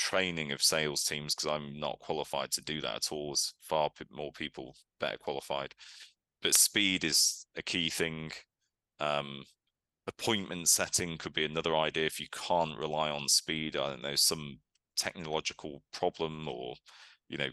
training 0.00 0.50
of 0.50 0.62
sales 0.62 1.04
teams 1.04 1.34
because 1.34 1.50
I'm 1.50 1.78
not 1.78 1.98
qualified 2.00 2.50
to 2.52 2.62
do 2.62 2.80
that 2.80 2.96
at 2.96 3.12
all. 3.12 3.28
There's 3.28 3.54
far 3.60 3.90
more 4.10 4.32
people 4.32 4.74
better 4.98 5.18
qualified. 5.18 5.74
But 6.42 6.54
speed 6.54 7.04
is 7.04 7.46
a 7.54 7.62
key 7.62 7.90
thing. 7.90 8.32
Um, 8.98 9.44
appointment 10.06 10.68
setting 10.68 11.18
could 11.18 11.34
be 11.34 11.44
another 11.44 11.76
idea 11.76 12.06
if 12.06 12.18
you 12.18 12.26
can't 12.32 12.78
rely 12.78 13.10
on 13.10 13.28
speed. 13.28 13.76
I 13.76 13.90
don't 13.90 14.02
know, 14.02 14.16
some 14.16 14.58
technological 14.96 15.82
problem 15.92 16.48
or, 16.48 16.76
you 17.28 17.36
know, 17.36 17.50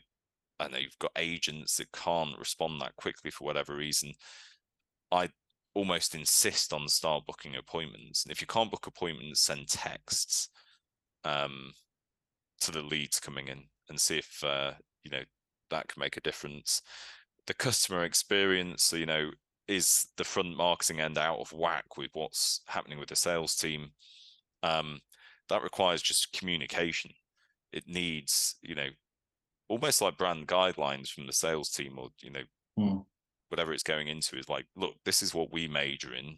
I 0.60 0.70
know 0.70 0.78
you've 0.78 1.00
got 1.00 1.12
agents 1.18 1.76
that 1.78 1.92
can't 1.92 2.40
respond 2.40 2.82
that 2.82 2.96
quickly 2.96 3.30
for 3.30 3.44
whatever 3.44 3.76
reason. 3.76 4.14
I 5.12 5.30
almost 5.76 6.16
insist 6.16 6.72
on 6.72 6.88
start 6.88 7.26
booking 7.26 7.58
appointments. 7.58 8.24
And 8.24 8.32
if 8.32 8.40
you 8.40 8.48
can't 8.48 8.72
book 8.72 8.88
appointments, 8.88 9.42
send 9.42 9.68
texts 9.68 10.50
um, 11.26 11.74
to 12.62 12.72
the 12.72 12.82
leads 12.82 13.20
coming 13.20 13.48
in 13.48 13.64
and 13.90 14.00
see 14.00 14.18
if 14.18 14.44
uh, 14.44 14.72
you 15.04 15.12
know 15.12 15.24
that 15.70 15.88
can 15.88 16.00
make 16.00 16.18
a 16.18 16.22
difference. 16.22 16.82
The 17.46 17.54
customer 17.54 18.04
experience, 18.04 18.92
you 18.94 19.06
know, 19.06 19.32
is 19.68 20.08
the 20.18 20.24
front 20.24 20.56
marketing 20.56 21.00
end 21.00 21.18
out 21.18 21.40
of 21.40 21.54
whack 21.54 21.98
with 21.98 22.12
what's 22.14 22.62
happening 22.68 23.00
with 23.00 23.10
the 23.10 23.16
sales 23.16 23.56
team. 23.56 23.92
Um, 24.64 25.00
that 25.50 25.64
requires 25.64 26.02
just 26.02 26.34
communication. 26.34 27.12
It 27.72 27.88
needs 27.88 28.56
you 28.62 28.76
know 28.76 28.90
almost 29.70 30.02
like 30.02 30.18
brand 30.18 30.48
guidelines 30.48 31.10
from 31.10 31.28
the 31.28 31.34
sales 31.34 31.70
team 31.70 31.98
or 31.98 32.10
you 32.22 32.32
know 32.32 32.44
mm. 32.80 33.06
whatever 33.50 33.74
it's 33.74 33.84
going 33.84 34.08
into 34.08 34.38
is 34.38 34.48
like 34.48 34.66
look 34.76 34.94
this 35.04 35.22
is 35.22 35.34
what 35.34 35.52
we 35.52 35.68
major 35.68 36.14
in. 36.14 36.38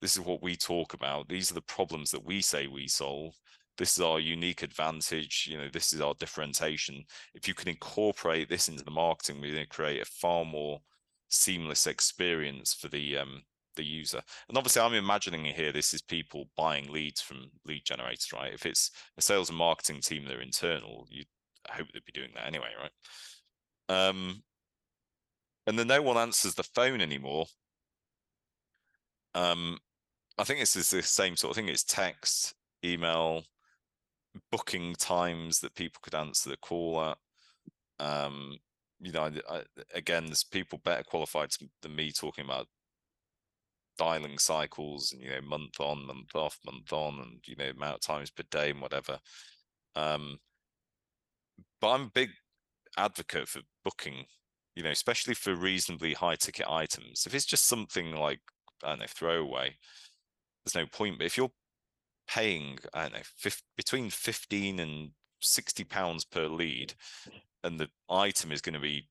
This 0.00 0.14
is 0.14 0.20
what 0.20 0.42
we 0.42 0.54
talk 0.54 0.94
about. 0.94 1.28
These 1.28 1.50
are 1.50 1.54
the 1.54 1.60
problems 1.60 2.12
that 2.12 2.24
we 2.24 2.40
say 2.40 2.68
we 2.68 2.86
solve 2.86 3.34
this 3.78 3.96
is 3.96 4.02
our 4.02 4.20
unique 4.20 4.62
advantage 4.62 5.48
you 5.50 5.56
know 5.56 5.68
this 5.72 5.92
is 5.92 6.00
our 6.00 6.14
differentiation 6.18 7.04
if 7.34 7.48
you 7.48 7.54
can 7.54 7.68
incorporate 7.68 8.48
this 8.48 8.68
into 8.68 8.84
the 8.84 8.90
marketing 8.90 9.40
we're 9.40 9.52
going 9.52 9.62
to 9.62 9.68
create 9.68 10.02
a 10.02 10.04
far 10.04 10.44
more 10.44 10.80
seamless 11.28 11.86
experience 11.86 12.74
for 12.74 12.88
the 12.88 13.16
um, 13.16 13.42
the 13.78 13.84
user. 13.84 14.20
And 14.48 14.58
obviously, 14.58 14.82
I'm 14.82 14.92
imagining 14.92 15.44
here 15.46 15.72
this 15.72 15.94
is 15.94 16.02
people 16.02 16.50
buying 16.56 16.92
leads 16.92 17.22
from 17.22 17.50
lead 17.64 17.82
generators, 17.84 18.30
right? 18.34 18.52
If 18.52 18.66
it's 18.66 18.90
a 19.16 19.22
sales 19.22 19.48
and 19.48 19.56
marketing 19.56 20.00
team 20.00 20.24
that 20.24 20.36
are 20.36 20.42
internal, 20.42 21.06
you 21.08 21.24
hope 21.70 21.86
they'd 21.92 22.04
be 22.04 22.12
doing 22.12 22.30
that 22.34 22.46
anyway, 22.46 22.68
right? 22.78 24.08
Um, 24.08 24.42
and 25.66 25.78
then 25.78 25.86
no 25.86 26.02
one 26.02 26.18
answers 26.18 26.54
the 26.54 26.62
phone 26.62 27.00
anymore. 27.00 27.46
Um, 29.34 29.78
I 30.36 30.44
think 30.44 30.60
this 30.60 30.76
is 30.76 30.90
the 30.90 31.02
same 31.02 31.36
sort 31.36 31.52
of 31.52 31.56
thing. 31.56 31.68
It's 31.68 31.84
text, 31.84 32.54
email, 32.84 33.44
booking 34.50 34.94
times 34.94 35.60
that 35.60 35.74
people 35.74 36.00
could 36.02 36.14
answer 36.14 36.50
the 36.50 36.56
call 36.56 37.00
at. 37.02 37.18
Um, 38.00 38.58
you 39.00 39.12
know, 39.12 39.30
I, 39.48 39.62
again, 39.94 40.26
there's 40.26 40.44
people 40.44 40.80
better 40.84 41.02
qualified 41.04 41.50
than 41.82 41.94
me 41.94 42.12
talking 42.12 42.44
about 42.44 42.66
dialing 43.98 44.38
cycles 44.38 45.12
and 45.12 45.20
you 45.20 45.28
know 45.28 45.40
month 45.42 45.80
on, 45.80 46.06
month 46.06 46.34
off, 46.34 46.58
month 46.64 46.92
on, 46.92 47.20
and 47.20 47.40
you 47.46 47.56
know 47.56 47.70
amount 47.70 47.96
of 47.96 48.00
times 48.00 48.30
per 48.30 48.44
day 48.50 48.70
and 48.70 48.80
whatever. 48.80 49.18
Um, 49.94 50.38
but 51.80 51.90
I'm 51.90 52.02
a 52.02 52.10
big 52.14 52.30
advocate 52.96 53.48
for 53.48 53.60
booking, 53.84 54.24
you 54.74 54.82
know, 54.82 54.90
especially 54.90 55.34
for 55.34 55.54
reasonably 55.54 56.14
high 56.14 56.36
ticket 56.36 56.66
items. 56.68 57.24
If 57.26 57.34
it's 57.34 57.44
just 57.44 57.66
something 57.66 58.12
like 58.12 58.40
I 58.84 58.90
don't 58.90 59.00
know 59.00 59.06
throwaway, 59.08 59.76
there's 60.64 60.74
no 60.74 60.86
point. 60.86 61.18
But 61.18 61.26
if 61.26 61.36
you're 61.36 61.50
paying 62.28 62.78
I 62.94 63.02
don't 63.02 63.14
know 63.14 63.20
50, 63.36 63.62
between 63.76 64.10
fifteen 64.10 64.80
and 64.80 65.10
sixty 65.40 65.84
pounds 65.84 66.24
per 66.24 66.46
lead, 66.46 66.94
and 67.64 67.78
the 67.78 67.88
item 68.08 68.52
is 68.52 68.60
going 68.60 68.74
to 68.74 68.80
be 68.80 69.08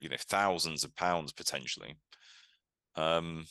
you 0.00 0.08
know 0.08 0.16
thousands 0.18 0.82
of 0.84 0.94
pounds 0.96 1.32
potentially 1.32 1.94
um 2.96 3.44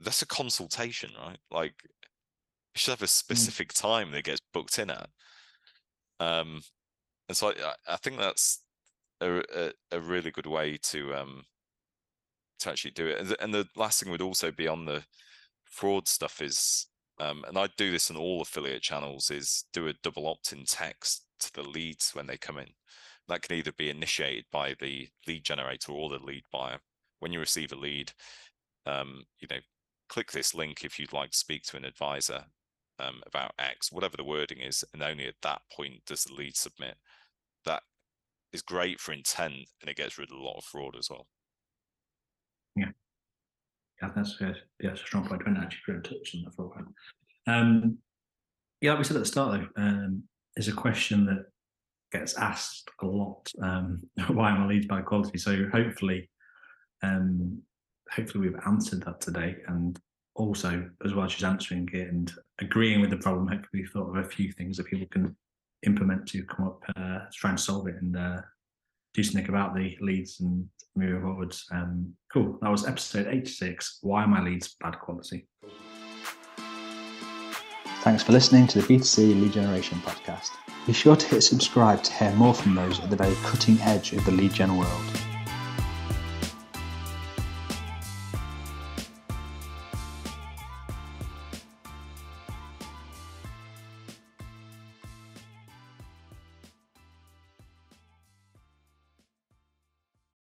that's 0.00 0.22
a 0.22 0.26
consultation 0.26 1.10
right 1.24 1.38
like 1.50 1.74
you 1.84 2.78
should 2.78 2.90
have 2.90 3.02
a 3.02 3.06
mm. 3.06 3.08
specific 3.08 3.72
mm. 3.72 3.80
time 3.80 4.10
that 4.10 4.24
gets 4.24 4.40
booked 4.52 4.78
in 4.78 4.90
at 4.90 5.08
um 6.20 6.60
and 7.28 7.36
so 7.36 7.48
i, 7.48 7.74
I 7.88 7.96
think 7.96 8.18
that's 8.18 8.60
a, 9.20 9.42
a, 9.54 9.72
a 9.92 10.00
really 10.00 10.30
good 10.30 10.46
way 10.46 10.78
to 10.82 11.14
um 11.14 11.44
to 12.58 12.70
actually 12.70 12.90
do 12.92 13.06
it 13.06 13.20
and 13.20 13.28
the, 13.28 13.42
and 13.42 13.54
the 13.54 13.66
last 13.76 14.02
thing 14.02 14.10
would 14.10 14.22
also 14.22 14.50
be 14.50 14.68
on 14.68 14.84
the 14.84 15.04
fraud 15.64 16.08
stuff 16.08 16.42
is 16.42 16.86
um, 17.18 17.44
and 17.46 17.56
I 17.56 17.68
do 17.76 17.90
this 17.90 18.10
on 18.10 18.16
all 18.16 18.42
affiliate 18.42 18.82
channels 18.82 19.30
is 19.30 19.64
do 19.72 19.88
a 19.88 19.94
double 20.02 20.26
opt-in 20.26 20.64
text 20.64 21.26
to 21.40 21.52
the 21.52 21.62
leads 21.62 22.10
when 22.12 22.26
they 22.26 22.36
come 22.36 22.58
in 22.58 22.68
that 23.28 23.42
can 23.42 23.56
either 23.56 23.72
be 23.72 23.90
initiated 23.90 24.44
by 24.52 24.74
the 24.80 25.08
lead 25.26 25.44
generator 25.44 25.92
or 25.92 26.10
the 26.10 26.18
lead 26.18 26.44
buyer. 26.52 26.78
When 27.20 27.32
you 27.32 27.40
receive 27.40 27.72
a 27.72 27.76
lead, 27.76 28.12
um, 28.86 29.24
you 29.40 29.48
know, 29.50 29.60
click 30.08 30.30
this 30.32 30.54
link 30.54 30.84
if 30.84 30.98
you'd 30.98 31.12
like 31.12 31.30
to 31.30 31.38
speak 31.38 31.62
to 31.64 31.76
an 31.76 31.84
advisor 31.84 32.44
um, 32.98 33.22
about 33.26 33.52
X, 33.58 33.90
whatever 33.90 34.16
the 34.16 34.24
wording 34.24 34.58
is, 34.58 34.84
and 34.92 35.02
only 35.02 35.26
at 35.26 35.34
that 35.42 35.62
point 35.74 36.04
does 36.06 36.24
the 36.24 36.34
lead 36.34 36.56
submit. 36.56 36.96
That 37.64 37.82
is 38.52 38.62
great 38.62 39.00
for 39.00 39.12
intent, 39.12 39.68
and 39.80 39.88
it 39.88 39.96
gets 39.96 40.18
rid 40.18 40.30
of 40.30 40.36
a 40.36 40.42
lot 40.42 40.58
of 40.58 40.64
fraud 40.64 40.96
as 40.98 41.08
well. 41.08 41.26
Yeah, 42.76 42.90
that's 44.14 44.40
a, 44.40 44.54
yeah, 44.80 44.92
a 44.92 44.96
strong 44.96 45.26
point. 45.26 45.42
I 45.42 45.50
didn't 45.50 45.62
actually 45.62 46.00
touch 46.02 46.34
on 46.34 46.42
that 46.44 46.54
for 46.54 46.64
a 46.64 46.68
while. 46.68 46.94
Um, 47.46 47.98
yeah, 48.80 48.90
like 48.90 48.98
we 48.98 49.04
said 49.04 49.16
at 49.16 49.20
the 49.20 49.28
start, 49.28 49.60
though, 49.76 49.82
um, 49.82 50.22
is 50.56 50.68
a 50.68 50.72
question 50.72 51.26
that 51.26 51.46
gets 52.12 52.36
asked 52.36 52.90
a 53.02 53.06
lot. 53.06 53.50
Um, 53.62 54.02
why 54.28 54.50
am 54.50 54.62
I 54.62 54.66
leads 54.66 54.86
by 54.86 55.02
quality? 55.02 55.38
So 55.38 55.66
hopefully, 55.72 56.30
um, 57.02 57.60
hopefully 58.10 58.48
we've 58.48 58.60
answered 58.66 59.02
that 59.04 59.20
today, 59.20 59.56
and 59.68 59.98
also 60.36 60.88
as 61.04 61.14
well 61.14 61.26
as 61.26 61.32
she's 61.32 61.44
answering 61.44 61.88
it 61.92 62.08
and 62.08 62.32
agreeing 62.60 63.00
with 63.00 63.10
the 63.10 63.16
problem, 63.16 63.48
hopefully 63.48 63.82
we've 63.82 63.90
thought 63.90 64.08
of 64.08 64.16
a 64.16 64.28
few 64.28 64.52
things 64.52 64.76
that 64.76 64.86
people 64.86 65.06
can 65.10 65.36
implement 65.86 66.26
to 66.28 66.42
come 66.44 66.66
up, 66.66 66.82
uh, 66.96 67.20
try 67.32 67.50
and 67.50 67.60
solve 67.60 67.86
it, 67.88 67.96
and 68.00 68.16
uh, 68.16 68.40
do 69.14 69.22
something 69.22 69.48
about 69.48 69.74
the 69.74 69.96
leads 70.00 70.40
and 70.40 70.68
move 70.96 71.22
forwards. 71.22 71.64
Um, 71.72 72.12
cool. 72.32 72.58
That 72.60 72.70
was 72.70 72.86
episode 72.86 73.28
86. 73.28 73.98
Why 74.02 74.24
are 74.24 74.28
my 74.28 74.42
leads 74.42 74.74
bad 74.80 74.98
quality? 74.98 75.46
Thanks 78.02 78.22
for 78.22 78.32
listening 78.32 78.66
to 78.66 78.82
the 78.82 78.86
B2C 78.86 79.40
Lead 79.40 79.52
Generation 79.52 79.98
podcast. 80.00 80.50
Be 80.86 80.92
sure 80.92 81.16
to 81.16 81.26
hit 81.26 81.40
subscribe 81.40 82.02
to 82.02 82.12
hear 82.12 82.32
more 82.32 82.52
from 82.52 82.74
those 82.74 83.00
at 83.00 83.08
the 83.08 83.16
very 83.16 83.34
cutting 83.36 83.80
edge 83.80 84.12
of 84.12 84.24
the 84.26 84.32
lead 84.32 84.52
gen 84.52 84.76
world. 84.76 85.23